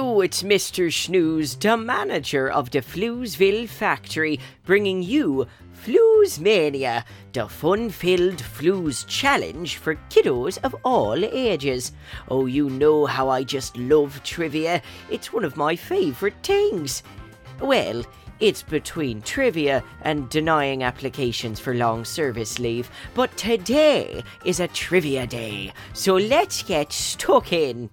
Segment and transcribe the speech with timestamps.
[0.00, 0.86] Hello, it's Mr.
[0.86, 5.46] Schnooze, the manager of the Floozeville factory, bringing you
[5.84, 7.04] Floozemania,
[7.34, 11.92] the fun filled Flues challenge for kiddos of all ages.
[12.30, 17.02] Oh, you know how I just love trivia, it's one of my favourite things.
[17.60, 18.02] Well,
[18.40, 25.26] it's between trivia and denying applications for long service leave, but today is a trivia
[25.26, 27.90] day, so let's get stuck in.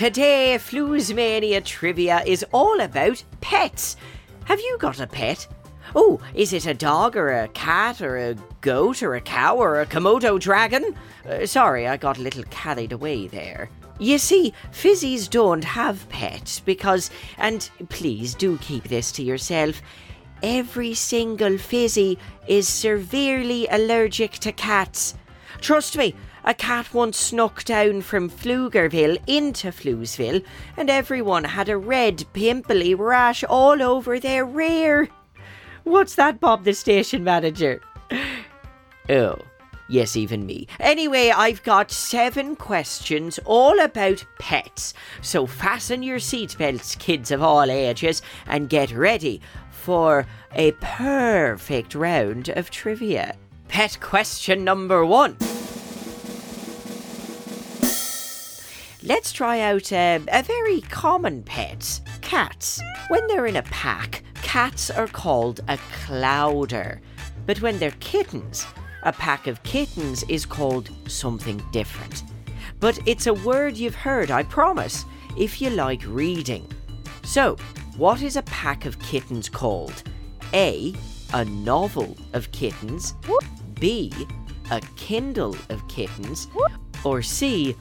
[0.00, 3.98] Today, Floozemania Trivia is all about pets.
[4.46, 5.46] Have you got a pet?
[5.94, 9.78] Oh, is it a dog or a cat or a goat or a cow or
[9.78, 10.96] a Komodo dragon?
[11.28, 13.68] Uh, sorry, I got a little carried away there.
[13.98, 19.82] You see, fizzies don't have pets because, and please do keep this to yourself,
[20.42, 25.12] every single fizzy is severely allergic to cats.
[25.60, 26.14] Trust me,
[26.44, 30.44] a cat once snuck down from Pflugerville into Floozeville,
[30.76, 35.08] and everyone had a red, pimply rash all over their rear.
[35.84, 37.80] What's that, Bob, the station manager?
[39.08, 39.38] Oh,
[39.88, 40.66] yes, even me.
[40.78, 44.94] Anyway, I've got seven questions all about pets.
[45.20, 52.50] So fasten your seatbelts, kids of all ages, and get ready for a perfect round
[52.50, 53.36] of trivia.
[53.68, 55.36] Pet question number one.
[59.02, 62.82] Let's try out a, a very common pet cats.
[63.08, 67.00] When they're in a pack, cats are called a clowder.
[67.46, 68.66] But when they're kittens,
[69.04, 72.24] a pack of kittens is called something different.
[72.78, 76.70] But it's a word you've heard, I promise, if you like reading.
[77.24, 77.56] So,
[77.96, 80.02] what is a pack of kittens called?
[80.52, 80.92] A.
[81.32, 83.14] A novel of kittens.
[83.80, 84.12] B.
[84.70, 86.48] A Kindle of kittens.
[87.02, 87.74] Or C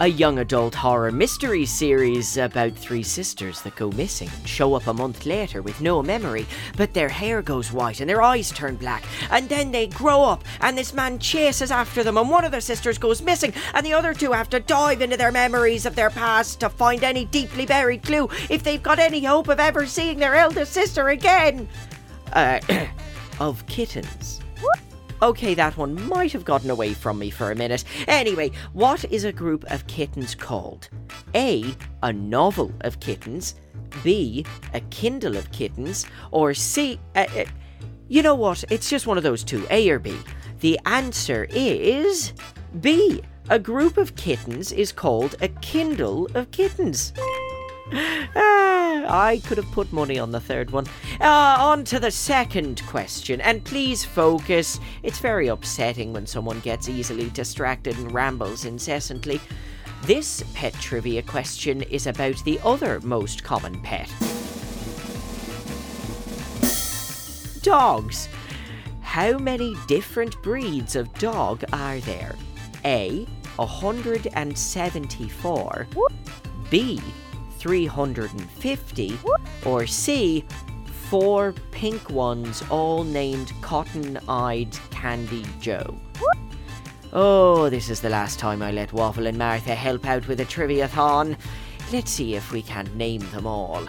[0.00, 4.86] a young adult horror mystery series about three sisters that go missing and show up
[4.86, 8.76] a month later with no memory, but their hair goes white and their eyes turn
[8.76, 9.02] black.
[9.30, 12.60] And then they grow up, and this man chases after them, and one of their
[12.60, 16.10] sisters goes missing, and the other two have to dive into their memories of their
[16.10, 20.18] past to find any deeply buried clue if they've got any hope of ever seeing
[20.18, 21.68] their eldest sister again.
[22.32, 22.60] Uh,
[23.40, 24.40] of kittens.
[25.20, 27.82] Okay, that one might have gotten away from me for a minute.
[28.06, 30.88] Anyway, what is a group of kittens called?
[31.34, 31.74] A.
[32.04, 33.56] A novel of kittens.
[34.04, 34.44] B.
[34.74, 36.06] A Kindle of kittens.
[36.30, 37.00] Or C.
[37.16, 37.44] Uh, uh,
[38.06, 38.64] you know what?
[38.70, 40.16] It's just one of those two, A or B.
[40.60, 42.32] The answer is
[42.80, 43.20] B.
[43.50, 47.12] A group of kittens is called a Kindle of kittens.
[47.92, 50.86] Ah, I could have put money on the third one.
[51.20, 54.78] Uh, on to the second question, and please focus.
[55.02, 59.40] It's very upsetting when someone gets easily distracted and rambles incessantly.
[60.02, 64.08] This pet trivia question is about the other most common pet
[67.68, 68.28] dogs.
[69.02, 72.34] How many different breeds of dog are there?
[72.84, 73.26] A.
[73.56, 75.86] 174.
[76.70, 77.00] B.
[77.58, 79.18] 350,
[79.64, 80.44] or C,
[81.08, 85.98] four pink ones all named Cotton Eyed Candy Joe.
[87.12, 90.44] Oh, this is the last time I let Waffle and Martha help out with a
[90.44, 91.36] trivia-thon.
[91.90, 93.86] Let's see if we can't name them all.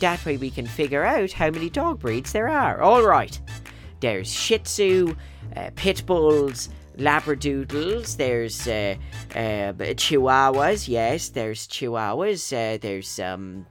[0.00, 2.80] That way we can figure out how many dog breeds there are.
[2.82, 3.40] All right.
[4.00, 5.16] There's Shih Tzu,
[5.56, 8.96] uh, Pit Bulls, Labradoodles, there's uh,
[9.30, 13.66] uh, Chihuahuas, yes, there's Chihuahuas, uh, there's um,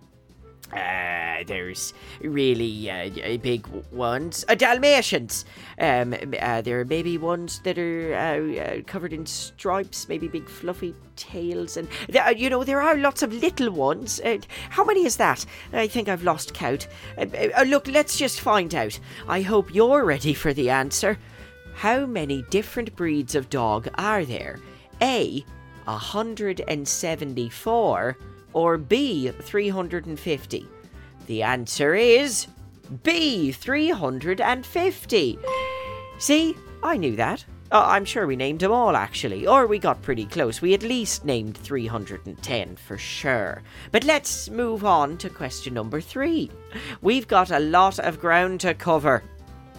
[0.73, 4.43] uh, there's really uh, big ones.
[4.49, 5.45] Uh, Dalmatians.
[5.79, 10.49] Um, uh, there are maybe ones that are uh, uh, covered in stripes, maybe big
[10.49, 14.19] fluffy tails, and there, you know there are lots of little ones.
[14.19, 14.39] Uh,
[14.69, 15.45] how many is that?
[15.71, 16.87] I think I've lost count.
[17.17, 17.25] Uh,
[17.57, 18.99] uh, look, let's just find out.
[19.27, 21.17] I hope you're ready for the answer.
[21.77, 24.59] How many different breeds of dog are there?
[24.99, 25.45] A.
[25.85, 28.17] 174
[28.53, 29.29] or B.
[29.29, 30.67] 350?
[31.27, 32.47] The answer is
[33.03, 33.51] B.
[33.51, 35.39] 350.
[36.17, 37.45] See, I knew that.
[37.71, 40.59] Uh, I'm sure we named them all actually, or we got pretty close.
[40.59, 43.61] We at least named 310 for sure.
[43.91, 46.49] But let's move on to question number three.
[47.03, 49.21] We've got a lot of ground to cover.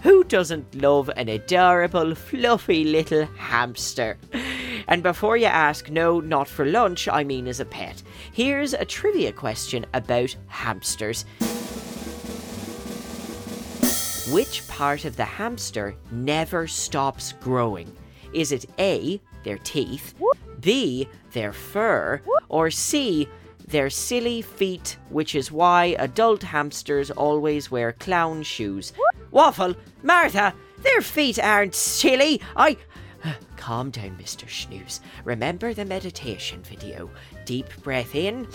[0.02, 4.18] Who doesn't love an adorable, fluffy little hamster?
[4.86, 8.02] And before you ask, no, not for lunch, I mean as a pet.
[8.32, 11.24] Here's a trivia question about hamsters.
[14.32, 17.90] Which part of the hamster never stops growing?
[18.32, 20.14] Is it A, their teeth,
[20.60, 21.08] B.
[21.32, 22.20] Their fur.
[22.48, 23.28] Or C.
[23.66, 28.92] Their silly feet, which is why adult hamsters always wear clown shoes.
[29.30, 32.40] Waffle, Martha, their feet aren't silly.
[32.56, 32.76] I.
[33.56, 34.46] Calm down, Mr.
[34.46, 35.00] Schnooze.
[35.24, 37.10] Remember the meditation video.
[37.44, 38.46] Deep breath in.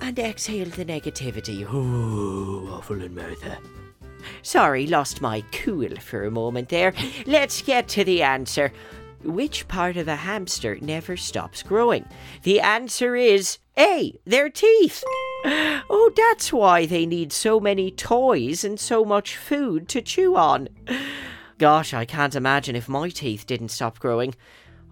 [0.00, 1.66] And exhale the negativity.
[1.68, 3.58] Oh, Waffle and Martha.
[4.42, 6.94] Sorry, lost my cool for a moment there.
[7.26, 8.72] Let's get to the answer.
[9.24, 12.06] Which part of a hamster never stops growing?
[12.44, 15.02] The answer is A, their teeth.
[15.44, 20.68] Oh, that's why they need so many toys and so much food to chew on.
[21.58, 24.34] Gosh, I can't imagine if my teeth didn't stop growing.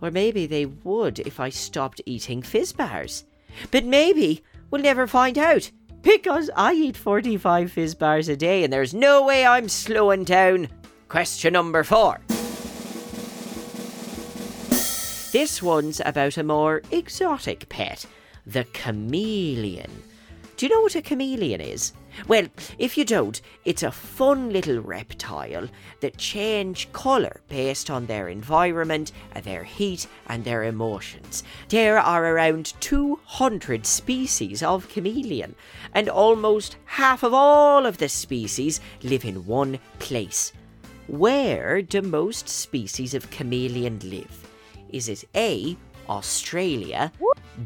[0.00, 3.24] Or maybe they would if I stopped eating fizz bars.
[3.70, 5.70] But maybe we'll never find out
[6.02, 10.68] because I eat 45 fizz bars a day and there's no way I'm slowing down.
[11.08, 12.20] Question number four.
[15.32, 18.06] This one's about a more exotic pet,
[18.46, 19.90] the chameleon.
[20.56, 21.92] Do you know what a chameleon is?
[22.28, 22.46] Well,
[22.78, 25.68] if you don't, it's a fun little reptile
[26.00, 29.12] that change colour based on their environment,
[29.42, 31.44] their heat, and their emotions.
[31.68, 35.54] There are around 200 species of chameleon,
[35.92, 40.54] and almost half of all of the species live in one place.
[41.06, 44.48] Where do most species of chameleon live?
[44.88, 45.76] Is it A,
[46.08, 47.12] Australia,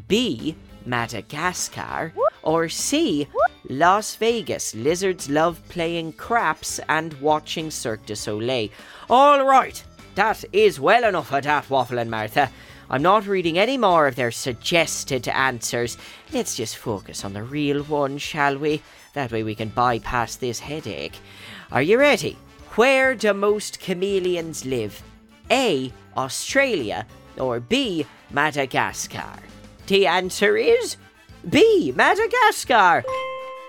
[0.09, 3.27] B, Madagascar, or C,
[3.69, 4.73] Las Vegas?
[4.75, 8.69] Lizards love playing craps and watching Cirque du Soleil.
[9.09, 9.83] All right,
[10.15, 12.49] that is well enough of that, Waffle and Martha.
[12.89, 15.97] I'm not reading any more of their suggested answers.
[16.33, 18.81] Let's just focus on the real one, shall we?
[19.13, 21.17] That way we can bypass this headache.
[21.71, 22.37] Are you ready?
[22.75, 25.01] Where do most chameleons live?
[25.49, 25.91] A.
[26.17, 27.05] Australia
[27.37, 28.05] or B.
[28.29, 29.39] Madagascar?
[29.87, 30.97] The answer is
[31.49, 31.91] B.
[31.95, 33.03] Madagascar.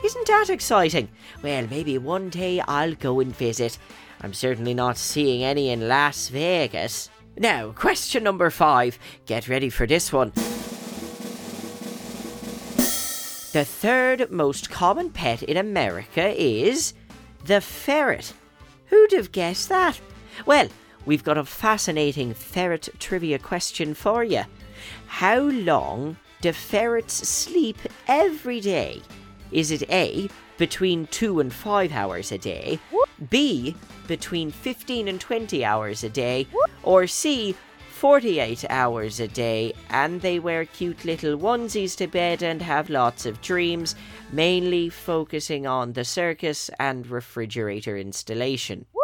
[0.05, 1.09] Isn't that exciting?
[1.43, 3.79] Well, maybe one day I'll go and visit.
[4.21, 7.09] I'm certainly not seeing any in Las Vegas.
[7.37, 8.99] Now, question number five.
[9.27, 10.33] Get ready for this one.
[13.53, 16.95] The third most common pet in America is
[17.45, 18.33] the ferret.
[18.87, 20.01] Who'd have guessed that?
[20.47, 20.69] Well,
[21.07, 24.43] we've got a fascinating ferret trivia question for you.
[25.07, 27.79] How long do ferrets sleep
[28.09, 29.01] every day?
[29.53, 30.29] Is it A,
[30.59, 32.79] between 2 and 5 hours a day,
[33.31, 33.77] B,
[34.09, 36.47] between 15 and 20 hours a day,
[36.83, 37.55] or C,
[37.91, 43.25] 48 hours a day, and they wear cute little onesies to bed and have lots
[43.25, 43.95] of dreams,
[44.33, 48.87] mainly focusing on the circus and refrigerator installation.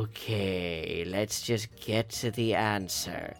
[0.00, 3.36] Okay, let's just get to the answer.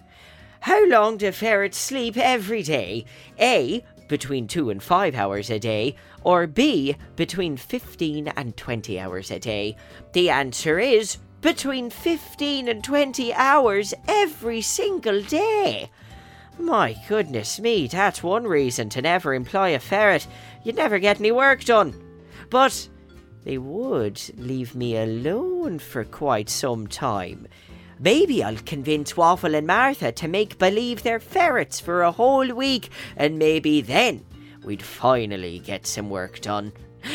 [0.61, 3.05] How long do ferrets sleep every day?
[3.39, 3.85] A.
[4.09, 5.95] Between 2 and 5 hours a day,
[6.25, 6.97] or B.
[7.17, 9.77] Between 15 and 20 hours a day?
[10.13, 15.91] The answer is between 15 and 20 hours every single day.
[16.59, 20.27] My goodness me, that's one reason to never employ a ferret.
[20.65, 21.95] You'd never get any work done.
[22.51, 22.89] But
[23.45, 27.47] they would leave me alone for quite some time.
[28.01, 32.91] Maybe I'll convince Waffle and Martha to make believe they're ferrets for a whole week,
[33.17, 34.25] and maybe then
[34.63, 36.73] we'd finally get some work done.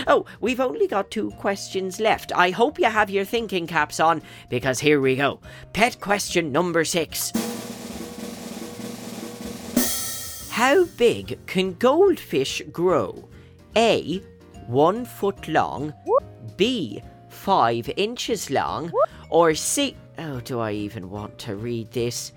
[0.07, 2.31] Oh, we've only got two questions left.
[2.35, 5.39] I hope you have your thinking caps on, because here we go.
[5.71, 7.31] Pet question number six.
[10.49, 13.27] How big can goldfish grow?
[13.75, 14.21] A.
[14.67, 15.93] One foot long.
[16.57, 17.01] B.
[17.29, 18.91] Five inches long.
[19.29, 19.95] Or C.
[20.17, 22.31] Oh, do I even want to read this?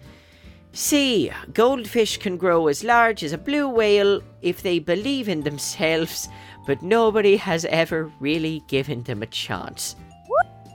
[0.73, 1.31] C.
[1.53, 6.29] Goldfish can grow as large as a blue whale if they believe in themselves,
[6.67, 9.97] but nobody has ever really given them a chance.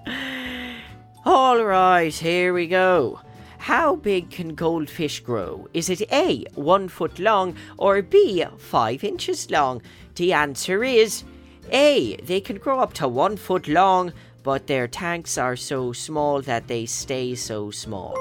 [1.26, 3.20] All right, here we go.
[3.60, 5.68] How big can goldfish grow?
[5.72, 9.84] Is it A, one foot long, or B, five inches long?
[10.16, 11.24] The answer is
[11.72, 12.16] A.
[12.16, 14.14] They can grow up to one foot long,
[14.44, 18.16] but their tanks are so small that they stay so small.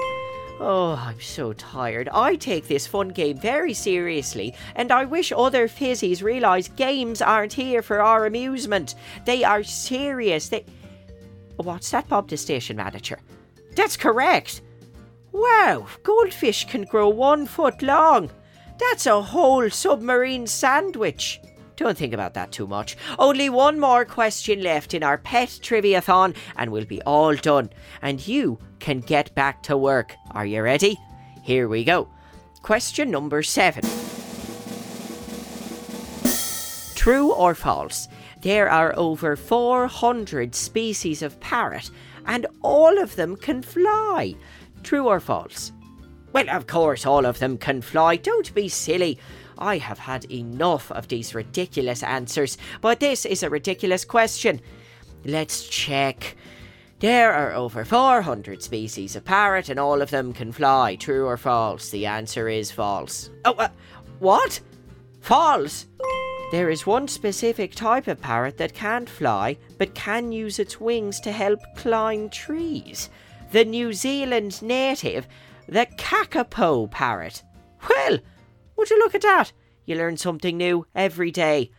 [0.59, 2.07] Oh, I'm so tired.
[2.09, 7.53] I take this fun game very seriously, and I wish other fizzies realise games aren't
[7.53, 8.93] here for our amusement.
[9.25, 10.49] They are serious.
[10.49, 10.65] They.
[11.55, 13.19] What's that, Bob, the station manager?
[13.75, 14.61] That's correct.
[15.31, 18.29] Wow, goldfish can grow one foot long.
[18.77, 21.41] That's a whole submarine sandwich.
[21.81, 22.95] Don't think about that too much.
[23.17, 27.71] Only one more question left in our pet triviathon, and we'll be all done.
[28.03, 30.15] And you can get back to work.
[30.29, 30.99] Are you ready?
[31.41, 32.07] Here we go.
[32.61, 33.81] Question number seven.
[36.93, 38.07] True or false?
[38.41, 41.89] There are over 400 species of parrot,
[42.27, 44.35] and all of them can fly.
[44.83, 45.71] True or false?
[46.31, 48.17] Well, of course, all of them can fly.
[48.17, 49.17] Don't be silly.
[49.57, 54.61] I have had enough of these ridiculous answers, but this is a ridiculous question.
[55.25, 56.35] Let's check.
[56.99, 60.95] There are over 400 species of parrot, and all of them can fly.
[60.95, 61.89] True or false?
[61.89, 63.29] The answer is false.
[63.43, 63.69] Oh, uh,
[64.19, 64.59] what?
[65.19, 65.87] False?
[66.51, 71.19] There is one specific type of parrot that can't fly, but can use its wings
[71.21, 73.09] to help climb trees.
[73.51, 75.27] The New Zealand native,
[75.67, 77.41] the kakapo parrot.
[77.89, 78.19] Well,
[78.81, 79.51] would you look at that?
[79.85, 81.69] You learn something new every day.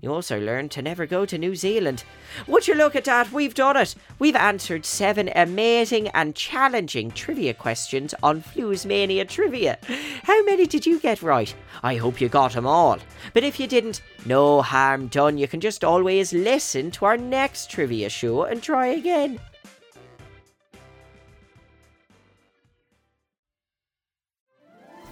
[0.00, 2.02] You also learn to never go to New Zealand.
[2.46, 3.30] Would you look at that?
[3.30, 3.94] We've done it.
[4.18, 8.42] We've answered seven amazing and challenging trivia questions on
[8.86, 9.78] Mania Trivia.
[10.22, 11.54] How many did you get right?
[11.82, 12.98] I hope you got them all.
[13.34, 15.36] But if you didn't, no harm done.
[15.36, 19.40] You can just always listen to our next trivia show and try again.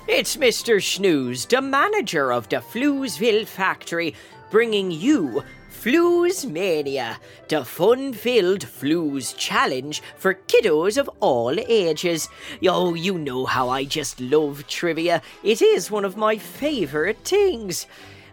[0.06, 0.82] It's Mr.
[0.82, 4.14] Snooze, the manager of the Floozeville factory,
[4.50, 7.16] bringing you Floozemania,
[7.48, 12.28] the fun filled Flues challenge for kiddos of all ages.
[12.68, 15.22] Oh, you know how I just love trivia.
[15.42, 17.86] It is one of my favourite things.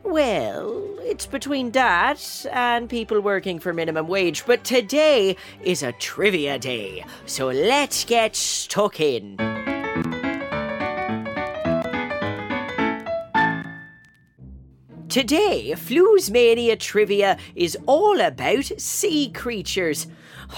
[0.03, 6.59] Well, it's between that and people working for minimum wage, but today is a trivia
[6.59, 9.60] day, so let's get stuck in.
[15.11, 20.07] Today, Floozemania Trivia is all about sea creatures.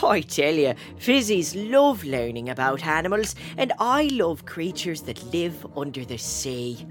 [0.03, 6.05] I tell you, Fizzies love learning about animals, and I love creatures that live under
[6.05, 6.85] the sea.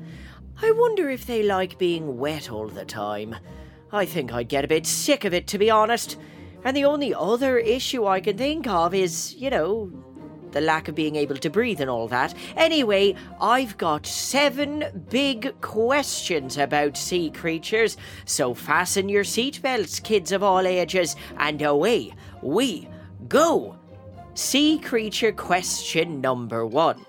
[0.61, 3.37] I wonder if they like being wet all the time.
[3.93, 6.17] I think I'd get a bit sick of it, to be honest.
[6.65, 9.89] And the only other issue I can think of is, you know,
[10.53, 12.35] the lack of being able to breathe and all that.
[12.57, 20.43] Anyway, I've got seven big questions about sea creatures, so fasten your seatbelts, kids of
[20.43, 22.89] all ages, and away we
[23.29, 23.77] go.
[24.35, 27.05] Sea creature question number one.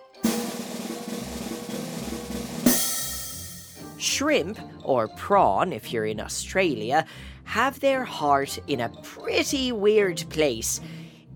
[3.98, 7.06] Shrimp, or prawn if you're in Australia,
[7.46, 10.82] have their heart in a pretty weird place.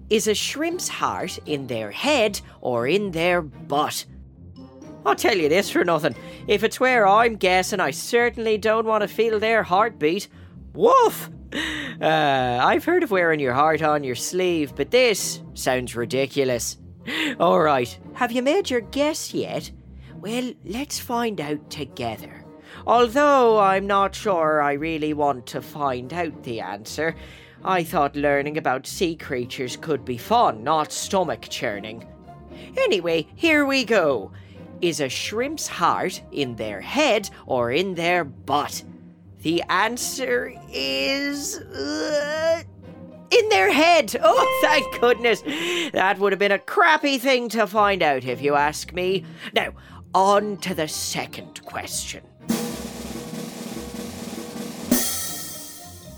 [0.09, 4.05] Is a shrimp's heart in their head or in their butt?
[5.05, 6.15] I'll tell you this for nothing.
[6.47, 10.27] If it's where I'm guessing, I certainly don't want to feel their heartbeat.
[10.73, 11.29] Woof!
[12.01, 16.77] Uh, I've heard of wearing your heart on your sleeve, but this sounds ridiculous.
[17.39, 19.71] All right, have you made your guess yet?
[20.15, 22.43] Well, let's find out together.
[22.85, 27.15] Although I'm not sure I really want to find out the answer.
[27.63, 32.07] I thought learning about sea creatures could be fun, not stomach churning.
[32.77, 34.31] Anyway, here we go.
[34.81, 38.83] Is a shrimp's heart in their head or in their butt?
[39.41, 41.57] The answer is.
[41.57, 42.61] Uh,
[43.29, 44.15] in their head!
[44.23, 45.41] Oh, thank goodness!
[45.93, 49.25] That would have been a crappy thing to find out, if you ask me.
[49.53, 49.73] Now,
[50.13, 52.23] on to the second question.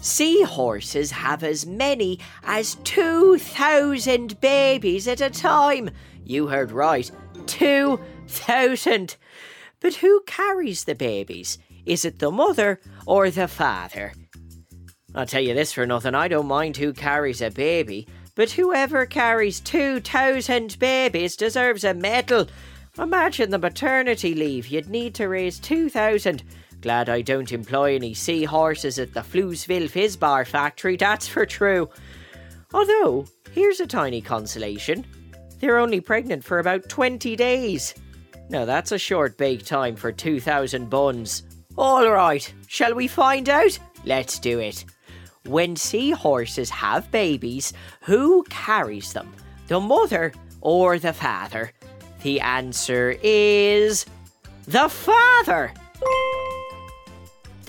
[0.09, 5.91] Seahorses have as many as 2,000 babies at a time.
[6.25, 7.09] You heard right,
[7.45, 9.15] 2,000.
[9.79, 11.59] But who carries the babies?
[11.85, 14.13] Is it the mother or the father?
[15.13, 19.05] I'll tell you this for nothing, I don't mind who carries a baby, but whoever
[19.05, 22.47] carries 2,000 babies deserves a medal.
[22.97, 26.43] Imagine the maternity leave you'd need to raise 2,000
[26.81, 31.89] Glad I don't employ any seahorses at the Floozeville Fizzbar factory, that's for true.
[32.73, 35.05] Although, here's a tiny consolation.
[35.59, 37.93] They're only pregnant for about 20 days.
[38.49, 41.43] Now that's a short bake time for 2,000 buns.
[41.77, 43.77] Alright, shall we find out?
[44.05, 44.85] Let's do it.
[45.45, 49.33] When seahorses have babies, who carries them?
[49.67, 51.71] The mother or the father?
[52.23, 54.05] The answer is.
[54.65, 55.73] the father!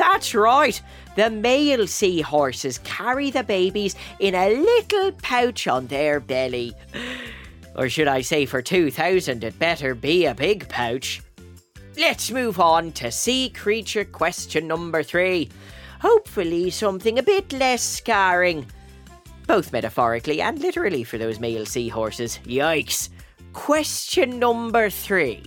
[0.00, 0.80] That's right.
[1.14, 6.72] The male seahorses carry the babies in a little pouch on their belly.
[7.76, 11.20] Or should I say, for 2000, it better be a big pouch.
[11.98, 15.50] Let's move on to sea creature question number three.
[16.00, 18.64] Hopefully, something a bit less scarring.
[19.46, 22.38] Both metaphorically and literally for those male seahorses.
[22.46, 23.10] Yikes.
[23.52, 25.42] Question number three.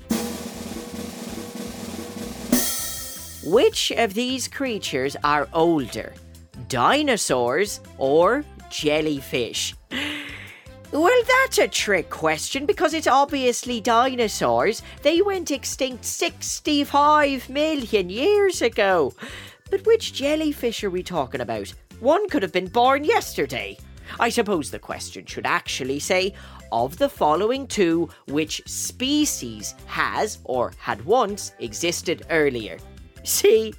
[3.46, 6.14] Which of these creatures are older?
[6.70, 9.76] Dinosaurs or jellyfish?
[10.94, 14.82] Well, that's a trick question because it's obviously dinosaurs.
[15.02, 19.14] They went extinct 65 million years ago.
[19.70, 21.74] But which jellyfish are we talking about?
[22.00, 23.78] One could have been born yesterday.
[24.22, 26.34] I suppose the question should actually say
[26.72, 32.78] of the following two, which species has or had once existed earlier?
[33.26, 33.74] See,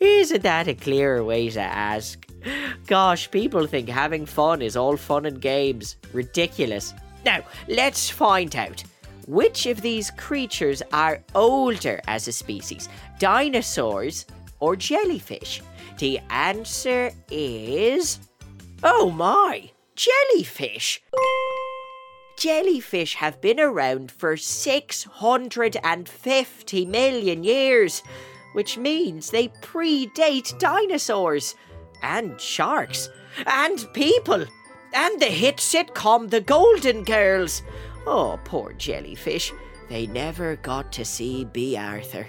[0.00, 2.26] isn't that a clearer way to ask?
[2.88, 5.94] Gosh, people think having fun is all fun and games.
[6.12, 6.94] Ridiculous.
[7.24, 8.82] Now, let's find out.
[9.28, 12.88] Which of these creatures are older as a species?
[13.20, 14.26] Dinosaurs
[14.58, 15.62] or jellyfish?
[15.98, 18.18] The answer is.
[18.82, 19.70] Oh my!
[19.94, 21.02] Jellyfish!
[22.36, 28.02] Jellyfish have been around for 650 million years
[28.52, 31.54] which means they predate dinosaurs
[32.02, 33.08] and sharks
[33.46, 34.44] and people
[34.94, 37.62] and the hit sitcom The Golden Girls.
[38.06, 39.52] Oh, poor jellyfish.
[39.88, 42.26] They never got to see Bea Arthur.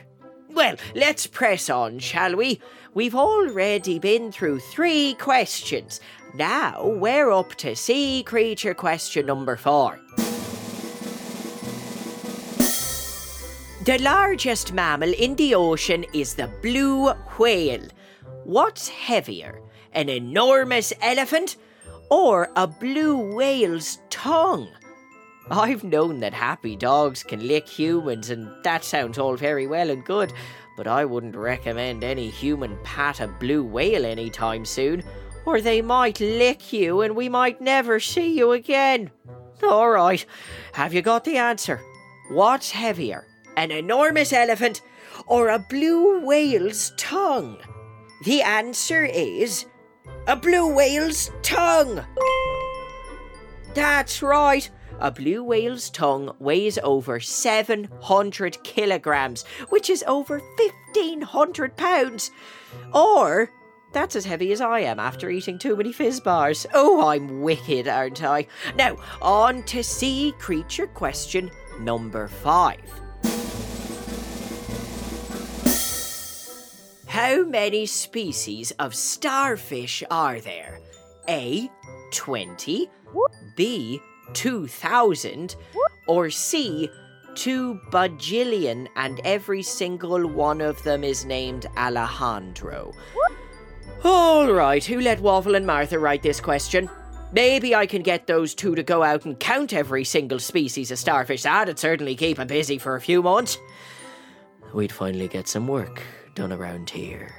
[0.50, 2.60] Well, let's press on, shall we?
[2.94, 6.02] We've already been through three questions.
[6.34, 10.00] Now we're up to sea creature question number four.
[13.90, 17.88] The largest mammal in the ocean is the blue whale.
[18.44, 21.56] What's heavier, an enormous elephant
[22.12, 24.70] or a blue whale's tongue?
[25.50, 30.06] I've known that happy dogs can lick humans, and that sounds all very well and
[30.06, 30.34] good,
[30.78, 35.04] but I wouldn't recommend any human pat a blue whale anytime soon,
[35.48, 39.10] or they might lick you and we might never see you again.
[39.64, 40.24] All right,
[40.74, 41.82] have you got the answer?
[42.30, 43.26] What's heavier,
[43.60, 44.82] an enormous elephant,
[45.28, 47.58] or a blue whale's tongue?
[48.24, 49.66] The answer is
[50.28, 52.06] a blue whale's tongue.
[53.74, 54.70] That's right.
[55.00, 62.32] A blue whale's tongue weighs over 700 kilograms, which is over 1500 pounds.
[62.94, 63.52] Or
[63.92, 66.66] that's as heavy as I am after eating too many fizz bars.
[66.74, 68.48] Oh, I'm wicked, aren't I?
[68.76, 73.09] Now, on to sea creature question number five.
[77.08, 80.80] How many species of starfish are there?
[81.28, 81.70] A.
[82.12, 82.90] 20,
[83.56, 84.00] B.
[84.34, 85.56] 2000,
[86.08, 86.90] or C.
[87.36, 92.94] 2 bajillion, and every single one of them is named Alejandro.
[94.04, 96.90] All right, who let Waffle and Martha write this question?
[97.32, 100.98] Maybe I can get those two to go out and count every single species of
[100.98, 101.44] starfish.
[101.44, 103.60] That'd certainly keep 'em busy for a few months.
[104.74, 106.02] We'd finally get some work
[106.34, 107.36] done around here.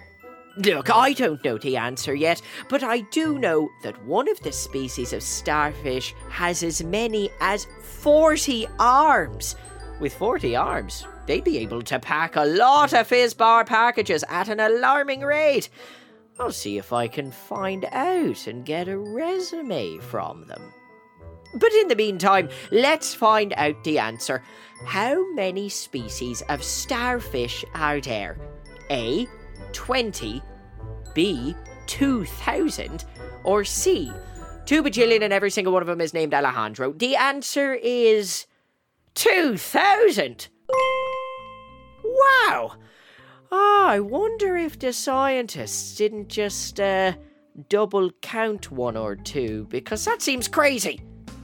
[0.56, 4.52] Look, I don't know the answer yet, but I do know that one of the
[4.52, 9.56] species of starfish has as many as 40 arms.
[10.00, 14.60] With 40 arms, they'd be able to pack a lot of Fizzbar packages at an
[14.60, 15.68] alarming rate.
[16.40, 20.72] I'll see if I can find out and get a resume from them.
[21.54, 24.42] But in the meantime, let's find out the answer.
[24.86, 28.38] How many species of starfish are there?
[28.90, 29.28] A.
[29.72, 30.42] 20,
[31.12, 31.54] B.
[31.86, 33.04] 2000,
[33.44, 34.10] or C.
[34.64, 36.92] 2 bajillion and every single one of them is named Alejandro?
[36.92, 38.46] The answer is
[39.14, 40.48] 2000.
[42.02, 42.76] Wow!
[43.52, 47.14] Ah, I wonder if the scientists didn't just uh,
[47.68, 51.00] double count one or two, because that seems crazy.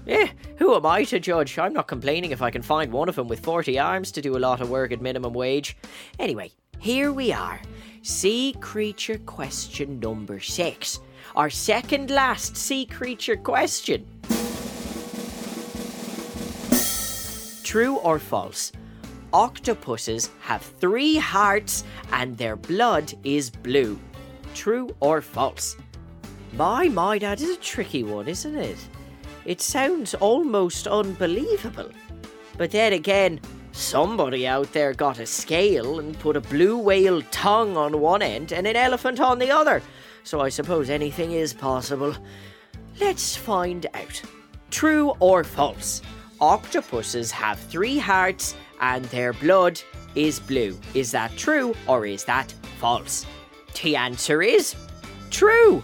[0.06, 1.58] Eh, who am I to judge?
[1.58, 4.36] I'm not complaining if I can find one of them with 40 arms to do
[4.36, 5.76] a lot of work at minimum wage.
[6.20, 7.60] Anyway, here we are.
[8.02, 11.00] Sea creature question number six.
[11.34, 14.06] Our second last sea creature question.
[17.64, 18.70] True or false?
[19.32, 23.98] Octopuses have three hearts and their blood is blue.
[24.54, 25.76] True or false?
[26.52, 28.78] My, my, that is a tricky one, isn't it?
[29.44, 31.90] It sounds almost unbelievable.
[32.56, 33.40] But then again,
[33.72, 38.52] somebody out there got a scale and put a blue whale tongue on one end
[38.52, 39.82] and an elephant on the other.
[40.24, 42.14] So I suppose anything is possible.
[42.98, 44.22] Let's find out.
[44.70, 46.00] True or false?
[46.40, 49.80] Octopuses have three hearts and their blood
[50.14, 50.78] is blue.
[50.94, 53.26] Is that true or is that false?
[53.82, 54.74] The answer is
[55.30, 55.82] true.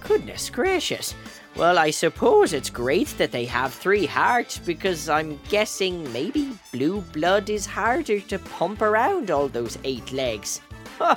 [0.00, 1.14] Goodness gracious.
[1.56, 7.00] Well, I suppose it's great that they have three hearts because I'm guessing maybe blue
[7.12, 10.60] blood is harder to pump around all those eight legs.
[10.98, 11.16] Huh.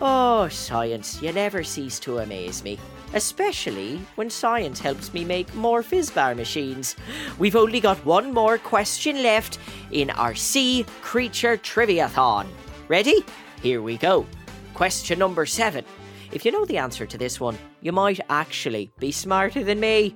[0.00, 2.78] Oh, science, you never cease to amaze me.
[3.12, 6.96] Especially when science helps me make more Fizzbar machines.
[7.38, 9.58] We've only got one more question left
[9.90, 12.46] in our Sea Creature Triviathon.
[12.88, 13.24] Ready?
[13.62, 14.26] Here we go.
[14.74, 15.84] Question number seven.
[16.32, 20.14] If you know the answer to this one, you might actually be smarter than me.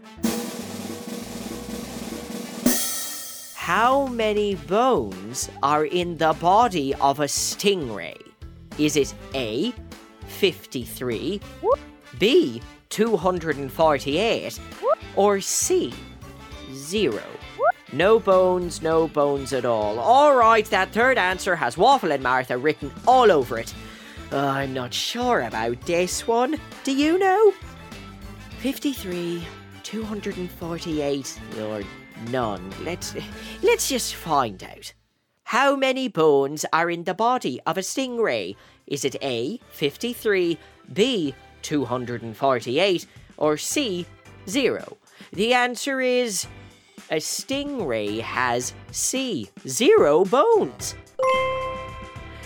[3.57, 8.21] How many bones are in the body of a stingray?
[8.79, 9.73] Is it A,
[10.27, 11.41] 53,
[12.19, 14.61] B, 248,
[15.17, 15.93] or C,
[16.73, 17.23] 0?
[17.93, 19.99] No bones, no bones at all.
[20.01, 23.73] All right, that third answer has Waffle and Martha written all over it.
[24.33, 26.57] Uh, I'm not sure about this one.
[26.83, 27.53] Do you know?
[28.59, 29.45] 53,
[29.85, 31.83] 248, or
[32.31, 32.71] none.
[32.83, 33.15] Let's
[33.63, 34.93] let's just find out.
[35.45, 38.57] How many bones are in the body of a stingray?
[38.87, 40.59] Is it A, 53,
[40.93, 44.07] B, 248, or C,
[44.49, 44.97] 0?
[45.33, 46.47] The answer is
[47.11, 50.95] a stingray has C, zero bones.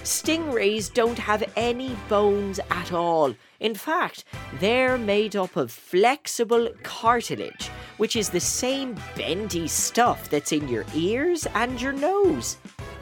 [0.03, 3.35] Stingrays don't have any bones at all.
[3.61, 4.25] In fact,
[4.59, 10.87] they're made up of flexible cartilage, which is the same bendy stuff that's in your
[10.95, 12.57] ears and your nose.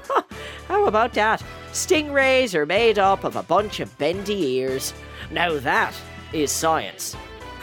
[0.09, 0.23] Huh,
[0.69, 1.43] how about that?
[1.73, 4.93] Stingrays are made up of a bunch of bendy ears.
[5.31, 5.95] Now that
[6.33, 7.17] is science.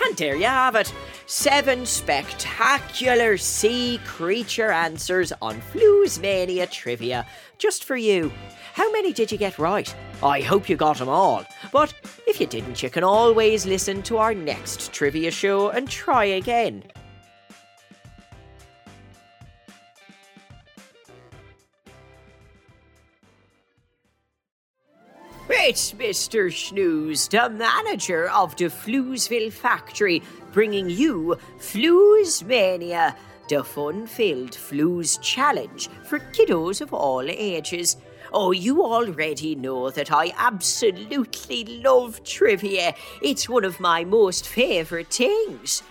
[0.04, 0.94] And there you have it.
[1.26, 7.26] Seven spectacular sea creature answers on Floozemania trivia,
[7.58, 8.32] just for you.
[8.74, 9.94] How many did you get right?
[10.22, 11.46] I hope you got them all.
[11.72, 11.94] But
[12.28, 16.84] if you didn't, you can always listen to our next trivia show and try again.
[25.56, 26.52] It's Mr.
[26.52, 33.16] Snooze, the manager of the Floozeville factory, bringing you Floozemania,
[33.48, 37.98] the fun filled Flooze challenge for kiddos of all ages.
[38.34, 42.94] Oh, you already know that I absolutely love trivia.
[43.22, 45.84] It's one of my most favourite things.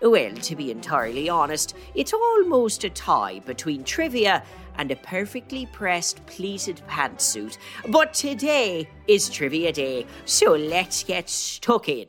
[0.00, 4.42] Well, to be entirely honest, it's almost a tie between trivia
[4.76, 7.58] and a perfectly pressed pleated pantsuit.
[7.88, 12.06] But today is trivia day, so let's get stuck in.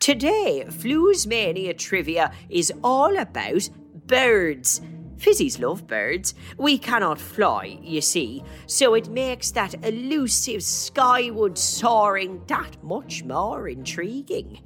[0.00, 3.68] Today, Floozemania trivia is all about
[4.06, 4.80] birds.
[5.20, 6.34] Fizzies love birds.
[6.56, 13.68] We cannot fly, you see, so it makes that elusive skyward soaring that much more
[13.68, 14.62] intriguing.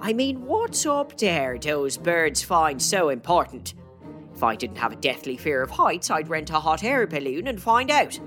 [0.00, 3.74] I mean, what's up there those birds find so important?
[4.36, 7.48] If I didn't have a deathly fear of heights, I'd rent a hot air balloon
[7.48, 8.20] and find out.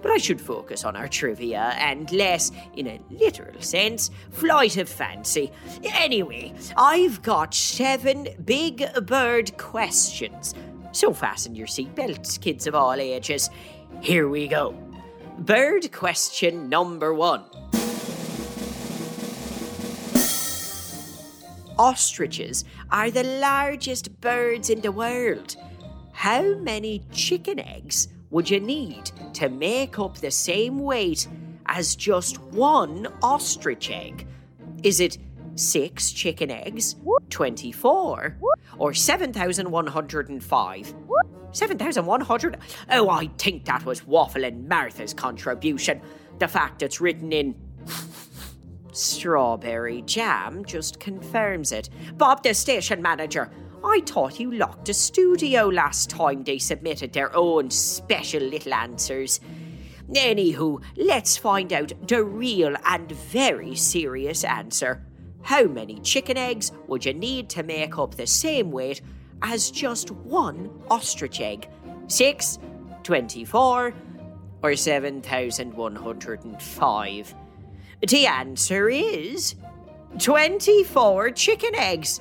[0.00, 4.88] But I should focus on our trivia and less, in a literal sense, flight of
[4.88, 5.50] fancy.
[5.82, 10.54] Anyway, I've got seven big bird questions.
[10.96, 13.50] So fasten your seatbelts, kids of all ages.
[14.00, 14.74] Here we go.
[15.40, 17.44] Bird question number one.
[21.78, 25.56] Ostriches are the largest birds in the world.
[26.12, 31.28] How many chicken eggs would you need to make up the same weight
[31.66, 34.26] as just one ostrich egg?
[34.82, 35.18] Is it
[35.56, 36.96] six chicken eggs,
[37.30, 38.36] 24,
[38.78, 40.94] or 7,105?
[41.52, 42.58] 7,100?
[42.90, 46.00] Oh, I think that was Waffle and Martha's contribution.
[46.38, 47.54] The fact it's written in
[48.92, 51.88] strawberry jam just confirms it.
[52.16, 53.50] Bob, the station manager,
[53.84, 59.40] I thought you locked the studio last time they submitted their own special little answers.
[60.10, 65.04] Anywho, let's find out the real and very serious answer.
[65.46, 69.00] How many chicken eggs would you need to make up the same weight
[69.42, 71.68] as just one ostrich egg?
[72.08, 72.58] Six,
[73.04, 73.94] twenty-four,
[74.64, 77.34] or 7,105?
[78.08, 79.54] The answer is
[80.18, 82.20] 24 chicken eggs.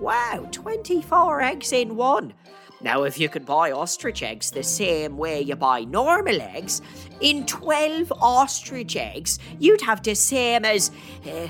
[0.00, 2.32] Wow, 24 eggs in one.
[2.80, 6.80] Now, if you could buy ostrich eggs the same way you buy normal eggs,
[7.20, 10.90] in 12 ostrich eggs, you'd have the same as.
[11.26, 11.48] Uh, uh,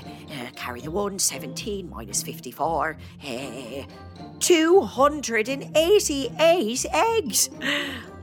[0.57, 2.97] carry the one, 17 minus 54.
[3.23, 3.83] Uh,
[4.39, 7.49] 288 eggs.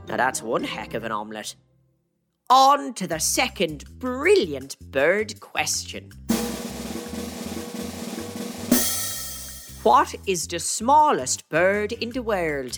[0.07, 1.55] Now that's one heck of an omelette.
[2.51, 6.11] On to the second brilliant bird question.
[9.83, 12.77] What is the smallest bird in the world?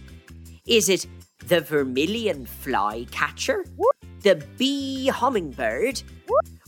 [0.67, 1.07] Is it
[1.47, 3.65] the vermilion flycatcher,
[4.21, 6.03] the bee hummingbird,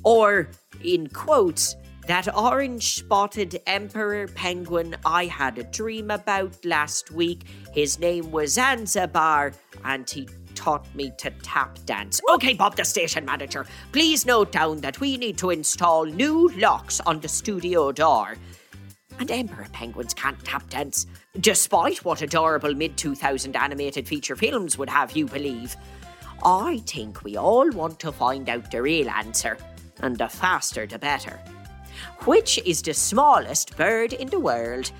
[0.03, 0.49] or,
[0.83, 1.75] in quotes,
[2.07, 7.43] that orange spotted emperor penguin I had a dream about last week?
[7.71, 9.53] His name was Zanzibar,
[9.85, 12.19] and he taught me to tap dance.
[12.33, 16.99] Okay, Bob, the station manager, please note down that we need to install new locks
[17.01, 18.35] on the studio door.
[19.19, 21.05] And Emperor Penguins can't tap dance,
[21.39, 25.75] despite what adorable mid 2000 animated feature films would have you believe.
[26.43, 29.57] I think we all want to find out the real answer,
[30.01, 31.39] and the faster the better.
[32.25, 34.91] Which is the smallest bird in the world?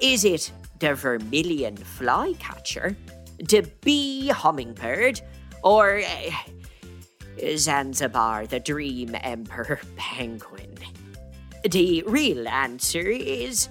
[0.00, 2.96] Is it the vermilion flycatcher,
[3.38, 5.20] the bee hummingbird,
[5.62, 10.74] or uh, Zanzibar, the dream emperor penguin?
[11.70, 13.68] The real answer is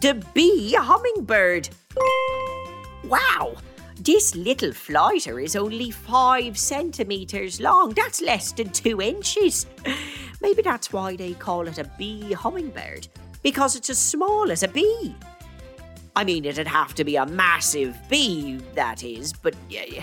[0.00, 1.70] the bee hummingbird.
[3.04, 3.54] Wow!
[3.98, 7.90] This little flighter is only five centimetres long.
[7.90, 9.66] That's less than two inches.
[10.42, 13.08] Maybe that's why they call it a bee hummingbird,
[13.42, 15.14] because it's as small as a bee.
[16.14, 20.02] I mean, it'd have to be a massive bee, that is, but uh,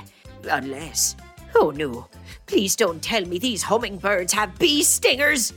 [0.50, 1.16] unless.
[1.56, 2.08] Oh no,
[2.48, 5.54] please don't tell me these hummingbirds have bee stingers.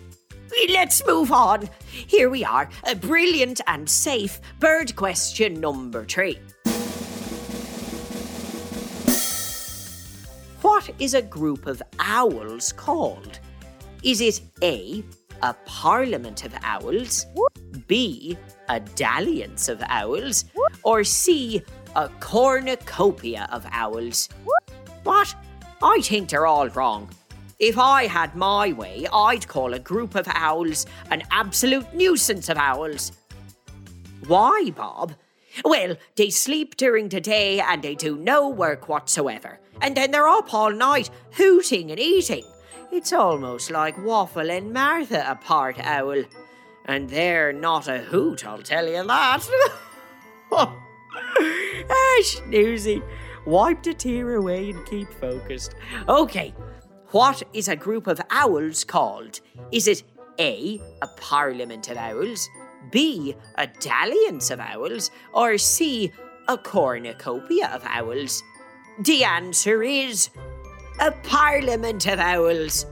[0.68, 1.68] Let's move on.
[1.90, 6.38] Here we are, a brilliant and safe bird question number three.
[10.60, 13.40] What is a group of owls called?
[14.02, 15.02] Is it A,
[15.42, 17.26] a parliament of owls,
[17.86, 18.36] B,
[18.68, 20.44] a dalliance of owls,
[20.82, 21.62] or C,
[21.96, 24.28] a cornucopia of owls?
[25.04, 25.34] What?
[25.82, 27.10] I think they're all wrong.
[27.62, 32.58] If I had my way, I'd call a group of owls an absolute nuisance of
[32.58, 33.12] owls.
[34.26, 35.14] Why, Bob?
[35.64, 39.60] Well, they sleep during the day and they do no work whatsoever.
[39.80, 42.42] And then they're up all night, hooting and eating.
[42.90, 46.24] It's almost like Waffle and Martha a part owl.
[46.86, 49.48] And they're not a hoot, I'll tell you that.
[50.52, 50.74] ah,
[52.22, 53.00] snoozy.
[53.46, 55.76] Wipe the tear away and keep focused.
[56.08, 56.54] Okay,
[57.12, 59.40] what is a group of owls called?
[59.70, 60.02] Is it
[60.40, 62.48] A, a parliament of owls,
[62.90, 66.10] B, a dalliance of owls, or C,
[66.48, 68.42] a cornucopia of owls?
[68.98, 70.30] The answer is
[71.00, 72.86] a parliament of owls.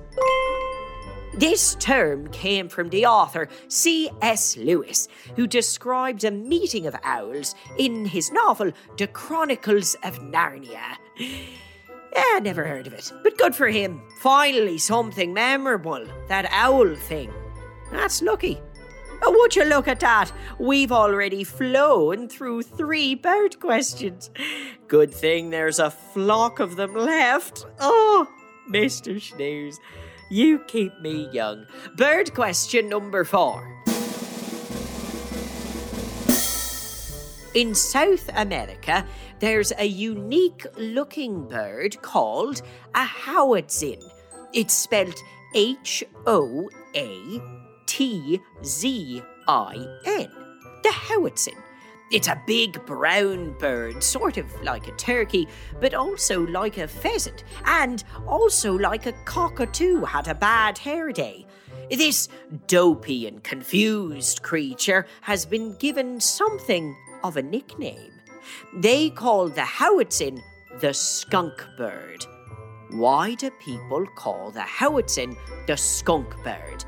[1.33, 4.57] This term came from the author C.S.
[4.59, 10.99] Lewis, who described a meeting of owls in his novel The Chronicles of Narnia.
[12.15, 14.03] Yeah, never heard of it, but good for him.
[14.21, 16.05] Finally, something memorable.
[16.29, 17.33] That owl thing.
[17.93, 18.61] That's lucky.
[19.23, 20.33] Oh, would you look at that?
[20.59, 24.31] We've already flown through three bird questions.
[24.89, 27.67] Good thing there's a flock of them left.
[27.81, 28.27] Oh,
[28.71, 29.21] Mr.
[29.21, 29.79] Snooze,
[30.31, 31.67] you keep me young.
[31.97, 33.67] Bird question number four.
[37.53, 39.05] In South America,
[39.41, 42.63] there's a unique looking bird called
[42.95, 44.03] a hoatzin.
[44.53, 45.19] It's spelled
[45.55, 47.41] H O A
[47.87, 49.75] T Z I
[50.07, 50.31] N.
[50.83, 51.57] The hoatzin.
[52.13, 55.47] It's a big brown bird, sort of like a turkey,
[55.81, 61.47] but also like a pheasant, and also like a cockatoo had a bad hair day.
[61.89, 62.29] This
[62.67, 68.20] dopey and confused creature has been given something of a nickname.
[68.75, 70.43] They call the hoatzin
[70.81, 72.25] the skunk bird.
[72.91, 75.37] Why do people call the hoatzin
[75.67, 76.85] the skunk bird?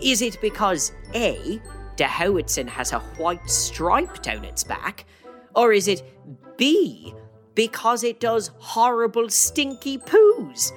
[0.00, 1.60] Is it because A,
[1.96, 5.06] the hoatzin has a white stripe down its back?
[5.54, 6.02] Or is it
[6.56, 7.14] B,
[7.54, 10.72] because it does horrible stinky poos?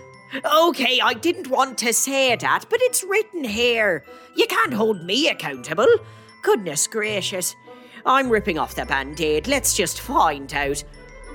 [0.45, 4.05] Okay, I didn't want to say that, but it's written here.
[4.35, 5.93] You can't hold me accountable.
[6.41, 7.53] Goodness gracious.
[8.05, 9.47] I'm ripping off the band aid.
[9.47, 10.83] Let's just find out.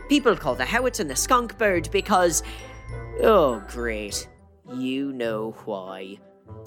[0.08, 2.42] People call the hoatzin the skunk bird because.
[3.22, 4.28] Oh, great.
[4.74, 6.18] You know why.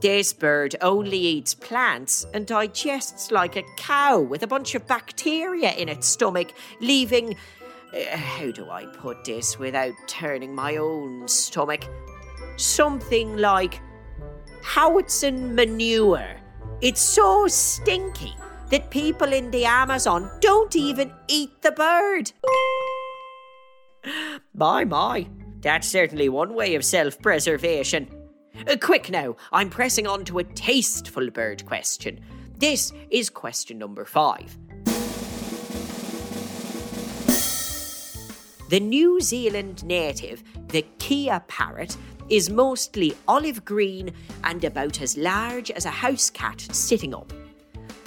[0.02, 5.72] This bird only eats plants and digests like a cow with a bunch of bacteria
[5.74, 7.36] in its stomach, leaving.
[7.94, 11.86] Uh, how do I put this without turning my own stomach?
[12.56, 13.82] Something like
[14.62, 16.38] hoatzin manure.
[16.82, 18.36] It's so stinky
[18.70, 22.32] that people in the Amazon don't even eat the bird.
[24.54, 25.28] My, my.
[25.62, 28.10] That's certainly one way of self preservation.
[28.68, 32.20] Uh, quick now, I'm pressing on to a tasteful bird question.
[32.58, 34.58] This is question number five.
[38.70, 41.98] The New Zealand native, the Kea parrot,
[42.30, 44.12] is mostly olive green
[44.44, 47.34] and about as large as a house cat sitting up.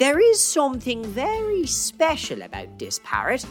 [0.03, 3.45] There is something very special about this parrot.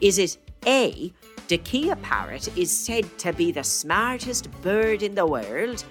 [0.00, 0.36] Is it
[0.66, 1.12] A,
[1.46, 5.84] the kea parrot is said to be the smartest bird in the world?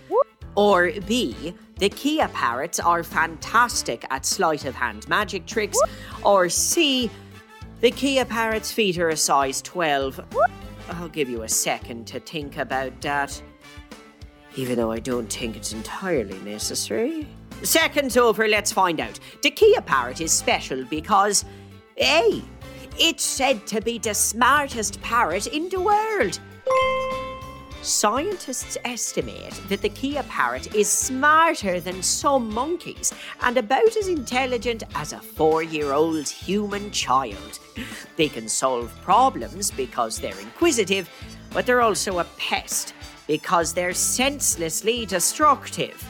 [0.55, 5.79] Or B, the kea parrots are fantastic at sleight of hand magic tricks?
[6.25, 7.09] Or C,
[7.79, 10.19] the kea parrot's feet are a size 12?
[10.89, 13.41] I'll give you a second to think about that.
[14.57, 17.29] Even though I don't think it's entirely necessary.
[17.63, 19.19] Seconds over, let's find out.
[19.43, 21.45] The kea parrot is special because
[21.97, 22.41] A.
[22.99, 26.39] It's said to be the smartest parrot in the world.
[27.83, 34.83] Scientists estimate that the kea parrot is smarter than some monkeys and about as intelligent
[34.95, 37.59] as a four year old human child.
[38.17, 41.09] They can solve problems because they're inquisitive,
[41.53, 42.93] but they're also a pest
[43.27, 46.03] because they're senselessly destructive.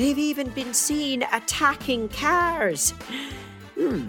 [0.00, 2.92] They've even been seen attacking cars.
[3.74, 4.06] Hmm.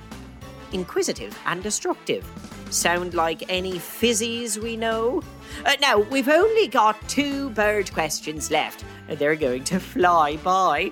[0.71, 2.25] Inquisitive and destructive.
[2.69, 5.21] Sound like any fizzies we know?
[5.65, 8.85] Uh, now, we've only got two bird questions left.
[9.09, 10.91] They're going to fly by.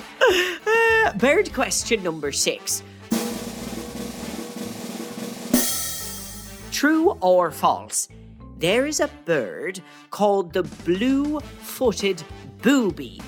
[0.68, 2.84] Uh, bird question number six.
[6.74, 8.10] True or false?
[8.58, 9.80] There is a bird
[10.12, 12.22] called the blue footed
[12.62, 13.22] booby.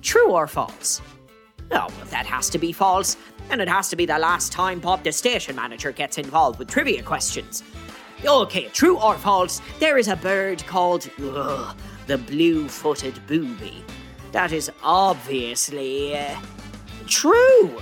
[0.00, 1.02] True or false?
[1.70, 3.16] Oh, well, that has to be false.
[3.50, 6.68] And it has to be the last time Bob, the station manager, gets involved with
[6.68, 7.62] trivia questions.
[8.24, 11.76] Okay, true or false, there is a bird called ugh,
[12.06, 13.84] the blue footed booby.
[14.32, 16.36] That is obviously uh,
[17.06, 17.80] true.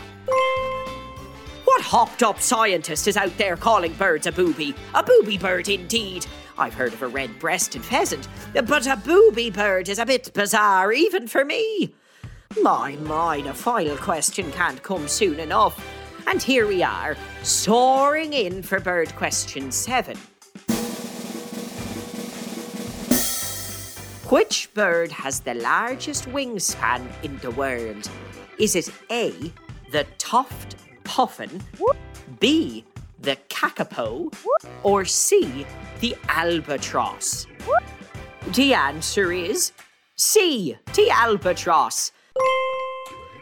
[1.64, 4.74] What hopped up scientist is out there calling birds a booby?
[4.94, 6.26] A booby bird, indeed.
[6.58, 8.28] I've heard of a red breasted pheasant,
[8.66, 11.94] but a booby bird is a bit bizarre, even for me.
[12.62, 15.78] My, my, the final question can't come soon enough.
[16.26, 20.16] And here we are, soaring in for bird question seven.
[24.28, 28.10] Which bird has the largest wingspan in the world?
[28.58, 29.32] Is it A,
[29.92, 31.62] the tuft puffin,
[32.40, 32.84] B,
[33.20, 34.34] the kakapo,
[34.82, 35.64] or C,
[36.00, 37.46] the albatross?
[38.54, 39.72] The answer is
[40.16, 42.10] C, the albatross.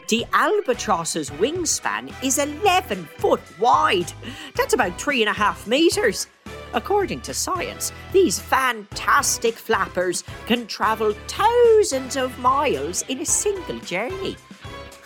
[0.07, 4.13] The albatross's wingspan is 11 foot wide.
[4.55, 6.27] That's about three and a half metres.
[6.73, 14.35] According to science, these fantastic flappers can travel thousands of miles in a single journey.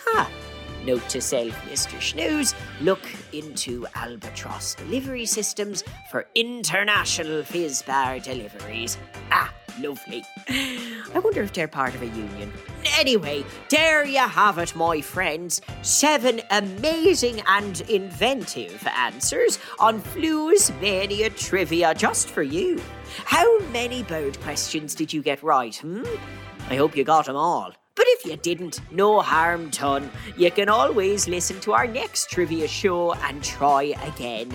[0.04, 0.26] Huh.
[0.84, 2.00] Note to self, Mr.
[2.02, 8.98] Snooze, look into Albatross delivery systems for international Fizzbar deliveries.
[9.30, 10.24] Ah, lovely.
[10.48, 12.52] I wonder if they're part of a union.
[12.98, 15.60] Anyway, there you have it, my friends.
[15.82, 22.80] Seven amazing and inventive answers on Floozemania Trivia just for you.
[23.24, 26.04] How many bird questions did you get right, hmm?
[26.68, 27.72] I hope you got them all.
[27.94, 30.10] But if you didn't, no harm done.
[30.36, 34.54] You can always listen to our next trivia show and try again.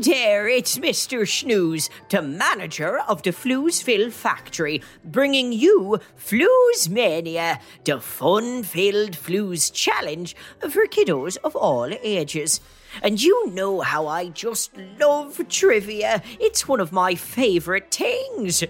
[0.00, 1.26] There, it's Mr.
[1.26, 10.36] Snooze, the manager of the Floozeville factory, bringing you Floozemania, the fun filled Flooze challenge
[10.60, 12.60] for kiddos of all ages.
[13.02, 16.22] And you know how I just love trivia.
[16.38, 18.62] It's one of my favourite things.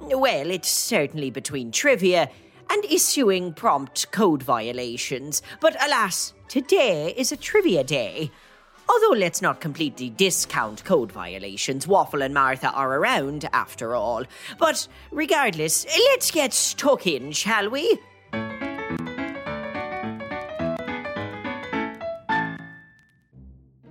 [0.00, 2.28] Well, it's certainly between trivia
[2.68, 5.40] and issuing prompt code violations.
[5.60, 8.30] But alas, today is a trivia day.
[8.88, 14.24] Although let's not completely discount code violations, Waffle and Martha are around after all.
[14.58, 17.98] But regardless, let's get stuck in, shall we?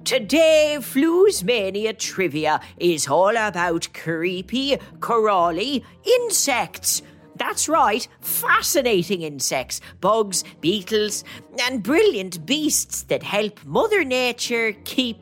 [0.06, 7.02] Today, Floozemania Trivia is all about creepy, crawly insects.
[7.36, 11.24] That's right, fascinating insects, bugs, beetles,
[11.64, 15.22] and brilliant beasts that help Mother Nature keep,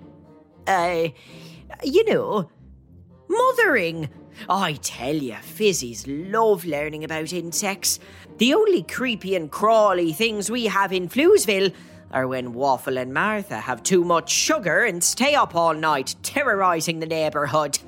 [0.68, 1.08] uh,
[1.84, 2.50] you know,
[3.28, 4.10] mothering.
[4.50, 8.00] I tell you, fizzies love learning about insects.
[8.38, 11.74] The only creepy and crawly things we have in Floozeville
[12.12, 17.00] are when Waffle and Martha have too much sugar and stay up all night terrorizing
[17.00, 17.80] the neighborhood.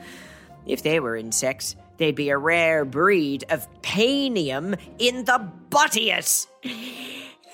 [0.65, 6.47] If they were insects, they'd be a rare breed of panium in the buttius.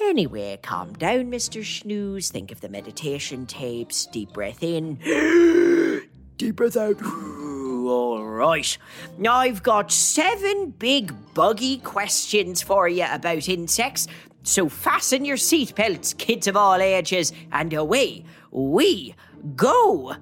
[0.02, 1.64] Anyway, calm down, Mr.
[1.64, 2.32] Snooze.
[2.32, 4.08] Think of the meditation tapes.
[4.08, 4.96] Deep breath in.
[6.38, 7.02] Deep breath out.
[7.06, 8.78] All right.
[9.18, 14.08] Now I've got seven big buggy questions for you about insects.
[14.44, 19.16] So fasten your seatbelts, kids of all ages, and away we
[19.56, 20.16] go.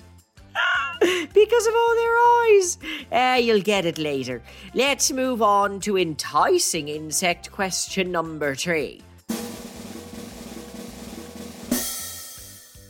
[1.34, 2.78] because of all their eyes.
[3.12, 4.42] Ah, you'll get it later.
[4.74, 9.02] Let's move on to enticing insect question number three.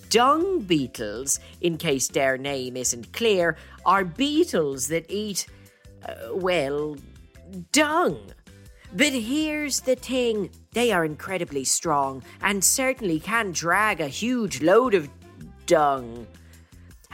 [0.10, 5.45] Dung beetles, in case their name isn't clear, are beetles that eat,
[6.07, 6.97] uh, well,
[7.72, 8.20] dung.
[8.91, 14.95] But here's the thing they are incredibly strong and certainly can drag a huge load
[14.95, 15.07] of
[15.68, 16.26] dung.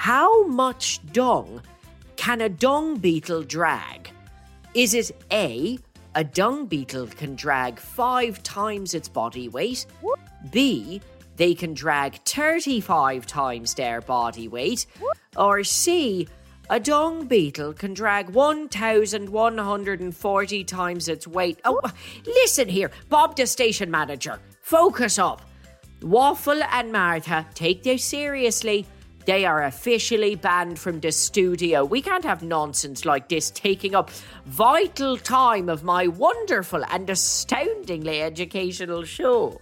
[0.05, 1.61] How much dung
[2.15, 4.11] can a dung beetle drag?
[4.75, 5.79] Is it A,
[6.13, 9.87] a dung beetle can drag five times its body weight?
[10.51, 11.01] B,
[11.37, 14.85] they can drag 35 times their body weight?
[15.35, 16.27] Or C,
[16.69, 21.59] a dung beetle can drag 1,140 times its weight?
[21.65, 21.81] Oh,
[22.27, 25.41] listen here, Bob, the station manager, focus up.
[26.03, 28.85] Waffle and Martha, take this seriously.
[29.25, 31.83] They are officially banned from the studio.
[31.83, 34.11] We can't have nonsense like this taking up
[34.45, 39.59] vital time of my wonderful and astoundingly educational show.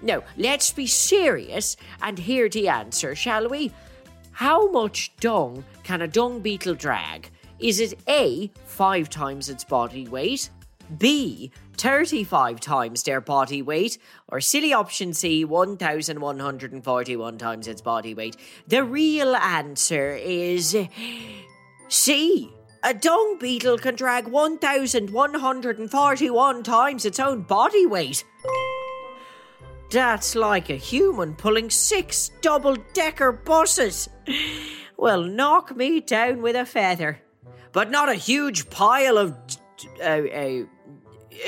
[0.00, 3.72] Now, let's be serious and hear the answer, shall we?
[4.30, 7.30] How much dung can a dung beetle drag?
[7.58, 10.50] Is it A, five times its body weight?
[10.98, 11.50] B,
[11.80, 13.96] 35 times their body weight,
[14.28, 18.36] or silly option C, 1,141 times its body weight.
[18.66, 20.76] The real answer is
[21.88, 22.52] C.
[22.82, 28.24] A dung beetle can drag 1,141 times its own body weight.
[29.90, 34.08] That's like a human pulling six double decker buses.
[34.96, 37.22] Well, knock me down with a feather.
[37.72, 39.36] But not a huge pile of
[40.00, 40.64] uh, uh,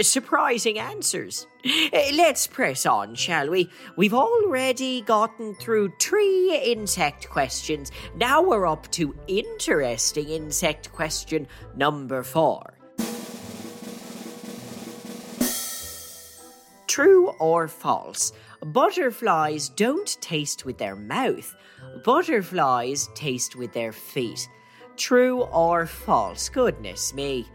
[0.00, 1.46] surprising answers.
[1.64, 3.70] Uh, Let's press on, shall we?
[3.96, 7.90] We've already gotten through three insect questions.
[8.16, 12.74] Now we're up to interesting insect question number four.
[16.86, 18.32] True or false?
[18.64, 21.54] Butterflies don't taste with their mouth.
[22.04, 24.48] Butterflies taste with their feet.
[24.96, 26.48] True or false?
[26.48, 27.46] Goodness me.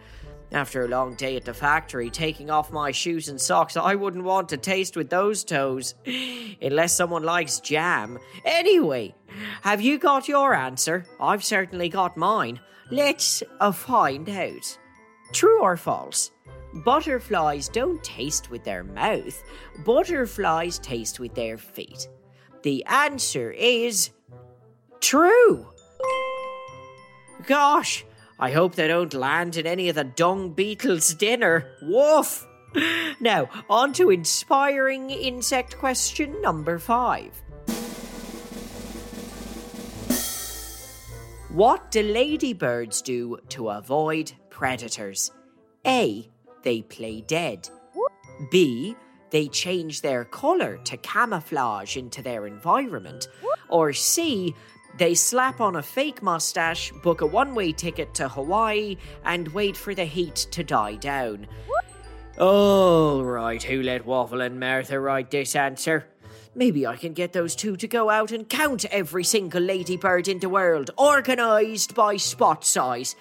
[0.52, 4.24] After a long day at the factory, taking off my shoes and socks, I wouldn't
[4.24, 5.96] want to taste with those toes.
[6.62, 8.18] Unless someone likes jam.
[8.46, 9.14] Anyway,
[9.62, 11.06] have you got your answer?
[11.20, 12.62] I've certainly got mine.
[12.90, 14.78] Let's uh, find out.
[15.34, 16.32] True or false?
[16.74, 19.44] Butterflies don't taste with their mouth,
[19.84, 22.08] butterflies taste with their feet.
[22.64, 24.12] The answer is
[25.00, 25.68] true.
[27.46, 28.06] Gosh,
[28.40, 31.72] I hope they don't land in any of the dung beetles' dinner.
[31.82, 32.46] Woof!
[33.20, 37.32] Now, on to inspiring insect question number five.
[41.50, 45.32] What do ladybirds do to avoid predators?
[45.88, 46.30] A.
[46.62, 47.68] They play dead.
[48.52, 48.96] B.
[49.32, 53.28] They change their colour to camouflage into their environment.
[53.70, 54.54] Or C.
[54.98, 59.78] They slap on a fake mustache, book a one way ticket to Hawaii, and wait
[59.78, 61.48] for the heat to die down.
[62.40, 66.08] All right, who let Waffle and Martha write this answer?
[66.56, 70.40] Maybe I can get those two to go out and count every single ladybird in
[70.40, 73.16] the world, organised by spot size.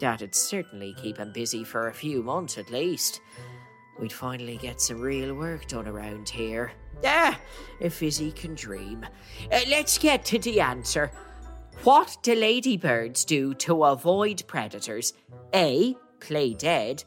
[0.00, 3.20] That'd certainly keep him busy for a few months at least.
[4.00, 6.72] We'd finally get some real work done around here.
[7.04, 7.38] Ah,
[7.80, 9.04] if Fizzy can dream.
[9.52, 11.10] Uh, let's get to the answer.
[11.84, 15.12] What do ladybirds do to avoid predators?
[15.54, 15.96] A.
[16.18, 17.04] Play dead.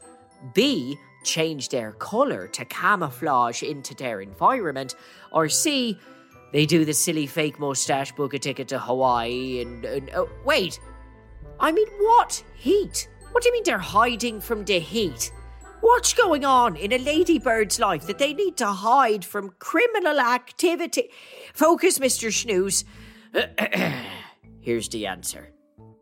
[0.54, 0.98] B.
[1.24, 4.96] Change their colour to camouflage into their environment.
[5.32, 5.98] Or C.
[6.52, 9.84] They do the silly fake mustache book a ticket to Hawaii and.
[9.84, 10.80] and oh, wait!
[11.60, 13.08] I mean, what heat?
[13.32, 15.32] What do you mean they're hiding from the heat?
[15.84, 21.10] What's going on in a ladybird's life that they need to hide from criminal activity?
[21.54, 22.32] Focus, Mr.
[22.32, 22.86] Snooze.
[24.62, 25.52] Here's the answer.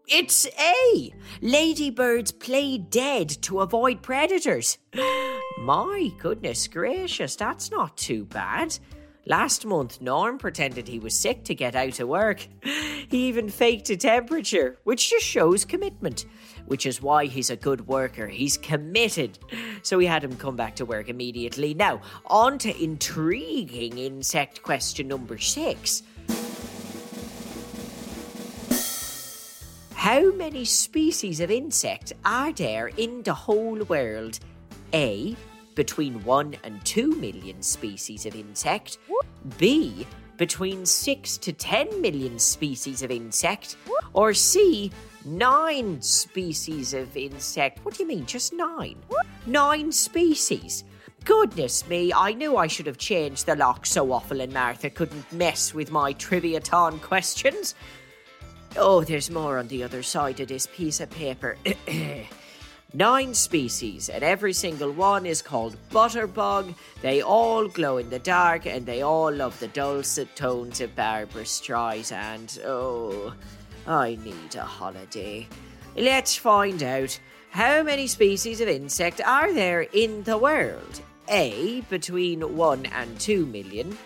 [0.08, 1.12] It's A.
[1.42, 4.78] Ladybirds play dead to avoid predators.
[5.58, 8.78] My goodness gracious, that's not too bad.
[9.26, 12.48] Last month, Norm pretended he was sick to get out of work.
[13.10, 16.26] He even faked a temperature, which just shows commitment,
[16.72, 18.28] which is why he's a good worker.
[18.28, 19.38] He's committed.
[19.82, 21.74] So we had him come back to work immediately.
[21.74, 26.04] Now, on to intriguing insect question number six.
[29.96, 34.40] How many species of insect are there in the whole world?
[34.94, 35.36] A.
[35.76, 38.98] Between 1 and 2 million species of insect.
[39.58, 40.08] B.
[40.38, 43.76] Between 6 to 10 million species of insect.
[44.14, 44.90] Or C.
[45.26, 47.84] 9 species of insect.
[47.86, 48.96] What do you mean, just 9?
[49.46, 50.84] 9 species.
[51.24, 55.32] Goodness me, I knew I should have changed the lock so Waffle and Martha couldn't
[55.32, 57.76] mess with my Triviaton questions.
[58.76, 61.58] Oh, there's more on the other side of this piece of paper.
[62.94, 66.74] Nine species, and every single one is called Butterbug.
[67.02, 71.44] They all glow in the dark, and they all love the dulcet tones of Barbra
[71.44, 72.60] Streisand.
[72.66, 73.34] Oh,
[73.88, 75.48] I need a holiday.
[75.96, 77.20] Let's find out
[77.50, 81.02] how many species of insect are there in the world?
[81.30, 81.82] A.
[81.90, 83.98] Between 1 and 2 million.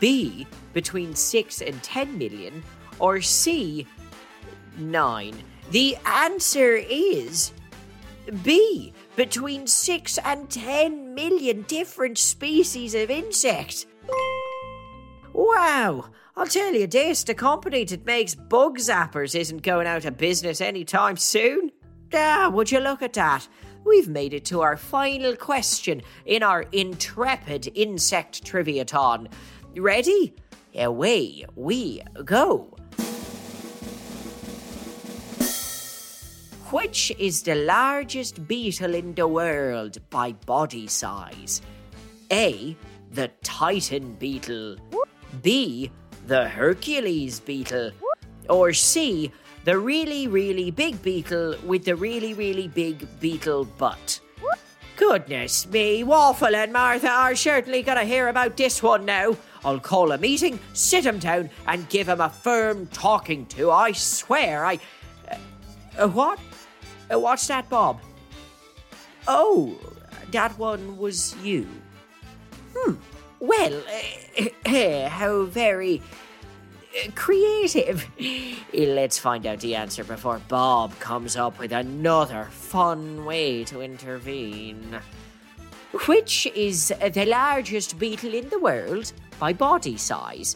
[0.00, 0.46] B.
[0.72, 2.62] Between 6 and 10 million.
[2.98, 3.86] Or C
[4.78, 5.34] nine.
[5.70, 7.52] The answer is
[8.42, 8.92] B.
[9.16, 13.86] Between 6 and 10 million different species of insect.
[15.32, 16.06] Wow!
[16.34, 20.62] I'll tell you this the company that makes bug zappers isn't going out of business
[20.62, 21.70] anytime soon.
[22.14, 23.46] Ah, would you look at that?
[23.84, 29.28] We've made it to our final question in our intrepid insect triviaton.
[29.76, 30.34] Ready?
[30.74, 32.74] Away we go.
[36.70, 41.60] Which is the largest beetle in the world by body size?
[42.30, 42.74] A.
[43.10, 44.78] The Titan beetle.
[45.42, 45.90] B.
[46.26, 47.92] The Hercules beetle.
[48.48, 49.32] Or C.
[49.64, 54.20] The really, really big beetle with the really, really big beetle butt.
[54.96, 59.36] Goodness me, Waffle and Martha are certainly going to hear about this one now.
[59.64, 63.70] I'll call a meeting, sit 'em down, and give 'em a firm talking to.
[63.70, 64.78] I swear, I.
[65.98, 66.38] Uh, what?
[67.12, 68.00] Uh, what's that, Bob?
[69.26, 69.76] Oh,
[70.30, 71.66] that one was you.
[72.76, 72.94] Hmm.
[73.42, 73.82] Well,
[74.64, 76.00] uh, how very
[76.94, 78.08] uh, creative.
[78.72, 84.96] Let's find out the answer before Bob comes up with another fun way to intervene.
[86.06, 90.54] Which is the largest beetle in the world by body size?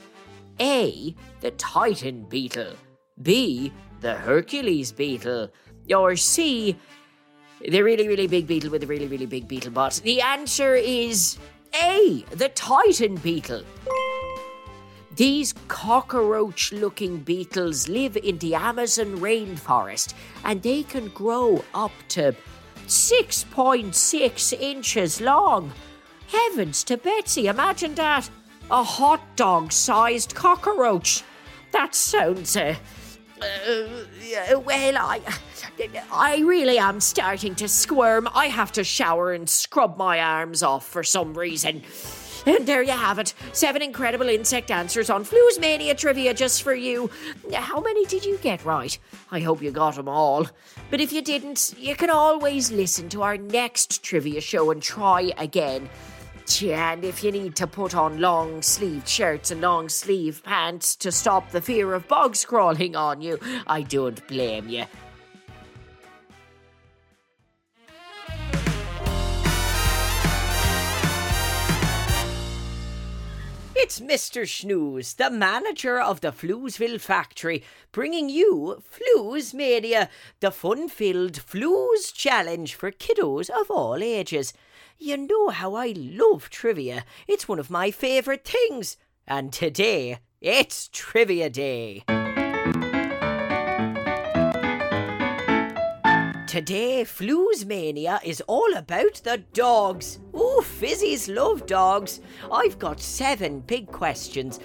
[0.60, 1.12] A.
[1.40, 2.74] The Titan beetle.
[3.20, 3.72] B.
[4.00, 5.50] The Hercules beetle.
[5.92, 6.76] Or C,
[7.68, 10.00] The really, really big beetle with a really, really big beetle butt.
[10.04, 11.36] The answer is
[11.74, 13.62] A, the Titan beetle.
[15.16, 20.12] These cockroach looking beetles live in the Amazon rainforest
[20.44, 22.34] and they can grow up to
[22.86, 25.72] 6.6 inches long.
[26.28, 28.28] Heavens to Betsy, imagine that!
[28.70, 31.22] A hot dog sized cockroach.
[31.72, 32.56] That sounds.
[32.56, 32.74] Uh,
[33.40, 35.20] uh, well, I.
[36.12, 38.28] I really am starting to squirm.
[38.34, 41.82] I have to shower and scrub my arms off for some reason.
[42.46, 43.34] And there you have it.
[43.52, 47.10] Seven incredible insect answers on Floozemania trivia just for you.
[47.52, 48.96] How many did you get right?
[49.32, 50.46] I hope you got them all.
[50.88, 55.32] But if you didn't, you can always listen to our next trivia show and try
[55.38, 55.90] again.
[56.62, 61.10] And if you need to put on long sleeved shirts and long sleeve pants to
[61.10, 64.84] stop the fear of bugs crawling on you, I don't blame you.
[73.78, 74.48] It's Mr.
[74.48, 77.62] Snooze, the manager of the Floozeville factory,
[77.92, 80.08] bringing you Floozemania,
[80.40, 84.54] the fun filled Flooze challenge for kiddos of all ages.
[84.98, 88.96] You know how I love trivia, it's one of my favourite things.
[89.28, 92.02] And today, it's Trivia Day.
[96.56, 100.20] Today, Floozemania is all about the dogs.
[100.32, 102.22] Oh, fizzies love dogs.
[102.50, 104.58] I've got seven big questions.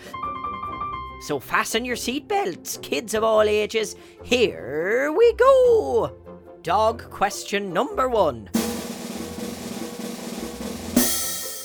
[1.27, 3.97] So fasten your seatbelts, kids of all ages.
[4.23, 6.15] Here we go.
[6.63, 8.49] Dog question number one.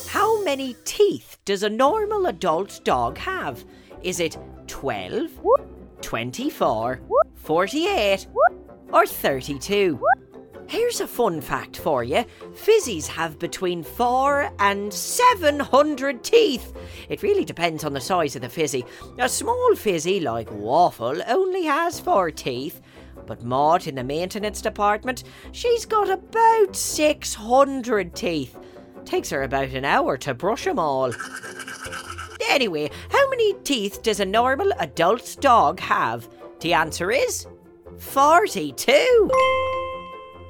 [0.08, 3.64] How many teeth does a normal adult dog have?
[4.02, 5.30] Is it 12,
[6.00, 7.00] 24,
[7.36, 8.26] 48,
[8.92, 10.00] or 32?
[10.68, 12.24] Here's a fun fact for you.
[12.52, 16.72] Fizzies have between 4 and 700 teeth.
[17.08, 18.84] It really depends on the size of the fizzy.
[19.18, 22.80] A small fizzy like Waffle only has 4 teeth.
[23.26, 25.22] But Maud in the maintenance department,
[25.52, 28.56] she's got about 600 teeth.
[29.04, 31.12] Takes her about an hour to brush them all.
[32.48, 36.28] Anyway, how many teeth does a normal adult dog have?
[36.60, 37.46] The answer is
[37.98, 39.30] 42.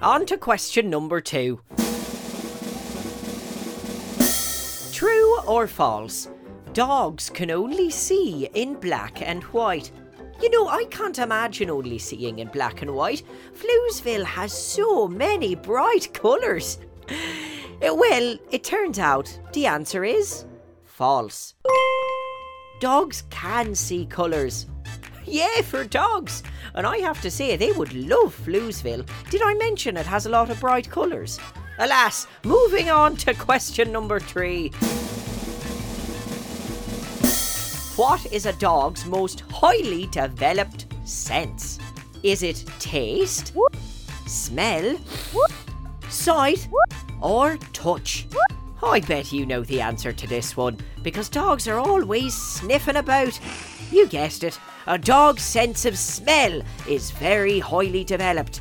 [0.03, 1.61] On to question number two.
[4.92, 6.28] True or false?
[6.72, 9.90] Dogs can only see in black and white.
[10.42, 13.22] You know, I can't imagine only seeing in black and white.
[13.55, 16.78] Floozeville has so many bright colours.
[17.82, 20.47] Well, it turns out the answer is
[20.84, 21.55] false.
[22.80, 24.66] Dogs can see colours.
[25.27, 26.43] Yeah, for dogs.
[26.74, 29.07] And I have to say, they would love Floozeville.
[29.31, 31.39] Did I mention it has a lot of bright colours?
[31.79, 34.68] Alas, moving on to question number three.
[37.97, 41.79] What is a dog's most highly developed sense?
[42.22, 43.53] Is it taste,
[44.27, 44.97] smell,
[46.09, 46.68] sight,
[47.20, 48.27] or touch?
[48.83, 53.39] I bet you know the answer to this one because dogs are always sniffing about.
[53.91, 58.61] You guessed it, a dog's sense of smell is very highly developed.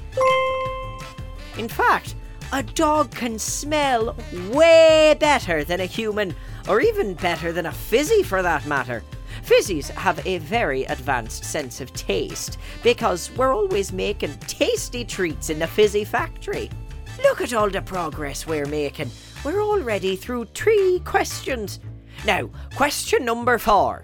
[1.57, 2.15] In fact,
[2.53, 4.15] a dog can smell
[4.51, 6.35] way better than a human,
[6.67, 9.03] or even better than a fizzy for that matter.
[9.43, 15.59] Fizzies have a very advanced sense of taste because we're always making tasty treats in
[15.59, 16.69] the fizzy factory.
[17.23, 19.11] Look at all the progress we're making.
[19.43, 21.79] We're already through three questions.
[22.25, 24.03] Now, question number four.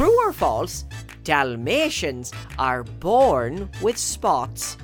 [0.00, 0.86] True or false,
[1.24, 4.78] Dalmatians are born with spots.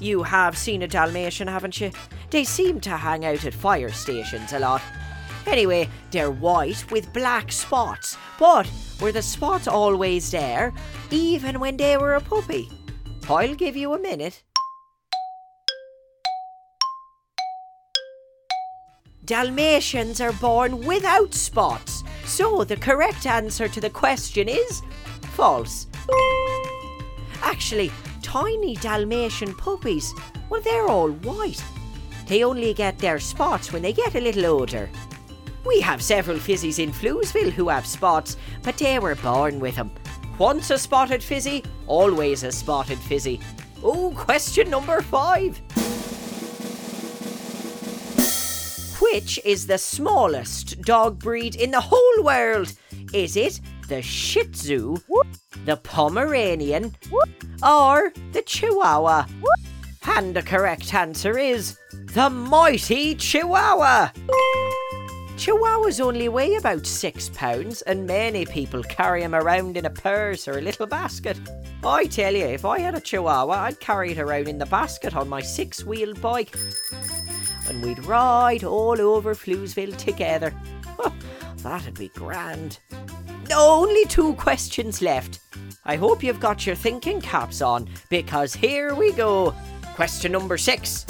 [0.00, 1.92] You have seen a Dalmatian, haven't you?
[2.30, 4.82] They seem to hang out at fire stations a lot.
[5.46, 8.68] Anyway, they're white with black spots, but
[9.00, 10.72] were the spots always there,
[11.12, 12.68] even when they were a puppy?
[13.28, 14.42] I'll give you a minute.
[19.24, 22.02] Dalmatians are born without spots.
[22.30, 24.82] So the correct answer to the question is
[25.32, 25.88] false.
[27.42, 27.90] Actually,
[28.22, 30.14] tiny Dalmatian puppies,
[30.48, 31.62] well, they're all white.
[32.28, 34.88] They only get their spots when they get a little older.
[35.66, 39.90] We have several fizzies in Floozeville who have spots, but they were born with them.
[40.38, 43.40] Once a spotted fizzy, always a spotted fizzy.
[43.82, 45.60] Oh, question number five.
[49.12, 52.72] Which is the smallest dog breed in the whole world?
[53.12, 54.98] Is it the Shih Tzu,
[55.64, 56.94] the Pomeranian,
[57.60, 59.26] or the Chihuahua?
[60.06, 64.10] And the correct answer is the mighty Chihuahua.
[65.36, 70.46] Chihuahuas only weigh about six pounds, and many people carry them around in a purse
[70.46, 71.36] or a little basket.
[71.82, 75.16] I tell you, if I had a Chihuahua, I'd carry it around in the basket
[75.16, 76.54] on my six wheeled bike.
[77.70, 80.52] And we'd ride all over Floozeville together.
[81.58, 82.80] That'd be grand.
[83.54, 85.38] Only two questions left.
[85.84, 89.54] I hope you've got your thinking caps on, because here we go.
[89.94, 91.04] Question number six.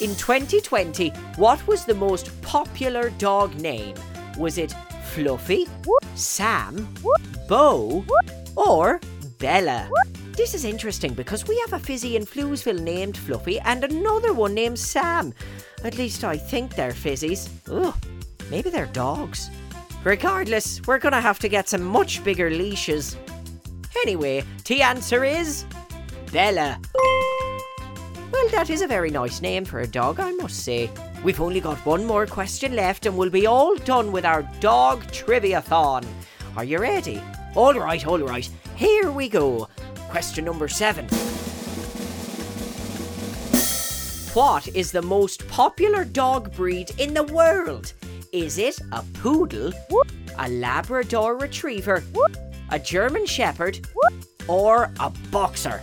[0.00, 3.96] In 2020, what was the most popular dog name?
[4.38, 5.66] Was it Fluffy,
[6.14, 6.94] Sam,
[7.48, 8.04] Bo,
[8.54, 9.00] or
[9.40, 9.90] Bella?
[10.38, 14.54] This is interesting because we have a fizzy in Floozeville named Fluffy and another one
[14.54, 15.34] named Sam.
[15.82, 17.50] At least I think they're fizzies.
[17.68, 17.92] Ugh,
[18.48, 19.50] maybe they're dogs.
[20.04, 23.16] Regardless, we're gonna have to get some much bigger leashes.
[24.02, 25.64] Anyway, the answer is
[26.30, 26.80] Bella.
[28.30, 30.88] Well, that is a very nice name for a dog, I must say.
[31.24, 35.10] We've only got one more question left and we'll be all done with our dog
[35.10, 36.06] trivia-thon.
[36.56, 37.20] Are you ready?
[37.56, 38.48] All right, all right.
[38.76, 39.68] Here we go.
[40.08, 41.06] Question number seven.
[44.34, 47.92] What is the most popular dog breed in the world?
[48.32, 49.72] Is it a poodle,
[50.38, 52.02] a Labrador retriever,
[52.70, 53.86] a German shepherd,
[54.46, 55.82] or a boxer?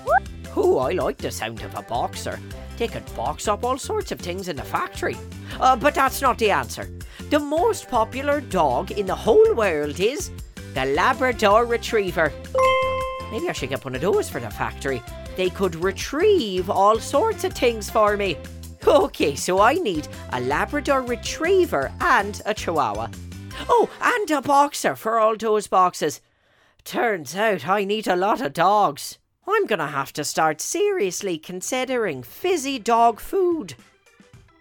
[0.55, 2.39] Oh, I like the sound of a boxer.
[2.77, 5.17] They could box up all sorts of things in the factory.
[5.59, 6.89] Uh, but that's not the answer.
[7.29, 10.31] The most popular dog in the whole world is
[10.73, 12.31] the Labrador Retriever.
[13.31, 15.01] Maybe I should get one of those for the factory.
[15.35, 18.37] They could retrieve all sorts of things for me.
[18.87, 23.07] Okay, so I need a Labrador Retriever and a Chihuahua.
[23.67, 26.21] Oh, and a boxer for all those boxes.
[26.83, 29.17] Turns out I need a lot of dogs.
[29.47, 33.75] I'm gonna have to start seriously considering fizzy dog food.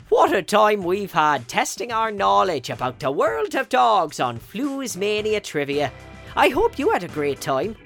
[0.08, 5.42] What a time we've had testing our knowledge about the world of dogs on Floozemania
[5.42, 5.92] Trivia.
[6.36, 7.76] I hope you had a great time.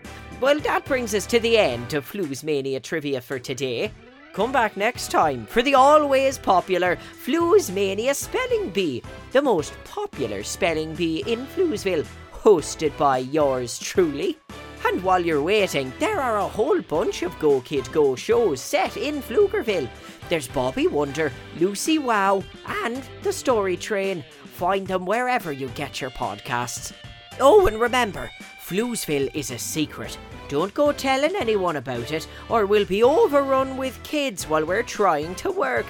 [0.41, 3.91] Well, that brings us to the end of Floozemania Trivia for today.
[4.35, 10.95] Come back next time for the always popular Floozemania Spelling Bee, the most popular spelling
[10.95, 14.39] bee in Floozeville, hosted by yours truly.
[14.87, 18.97] And while you're waiting, there are a whole bunch of Go Kid Go shows set
[18.97, 19.91] in Floozeville.
[20.29, 22.45] There's Bobby Wonder, Lucy Wow,
[22.85, 24.25] and The Story Train.
[24.45, 26.93] Find them wherever you get your podcasts.
[27.41, 28.31] Oh, and remember,
[28.69, 30.19] Floozeville is a secret.
[30.49, 35.35] Don't go telling anyone about it, or we'll be overrun with kids while we're trying
[35.37, 35.87] to work.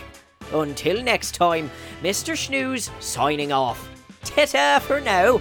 [0.52, 1.72] Until next time,
[2.04, 2.36] Mr.
[2.36, 3.88] Snooze signing off.
[4.22, 5.40] Ta-ta for now.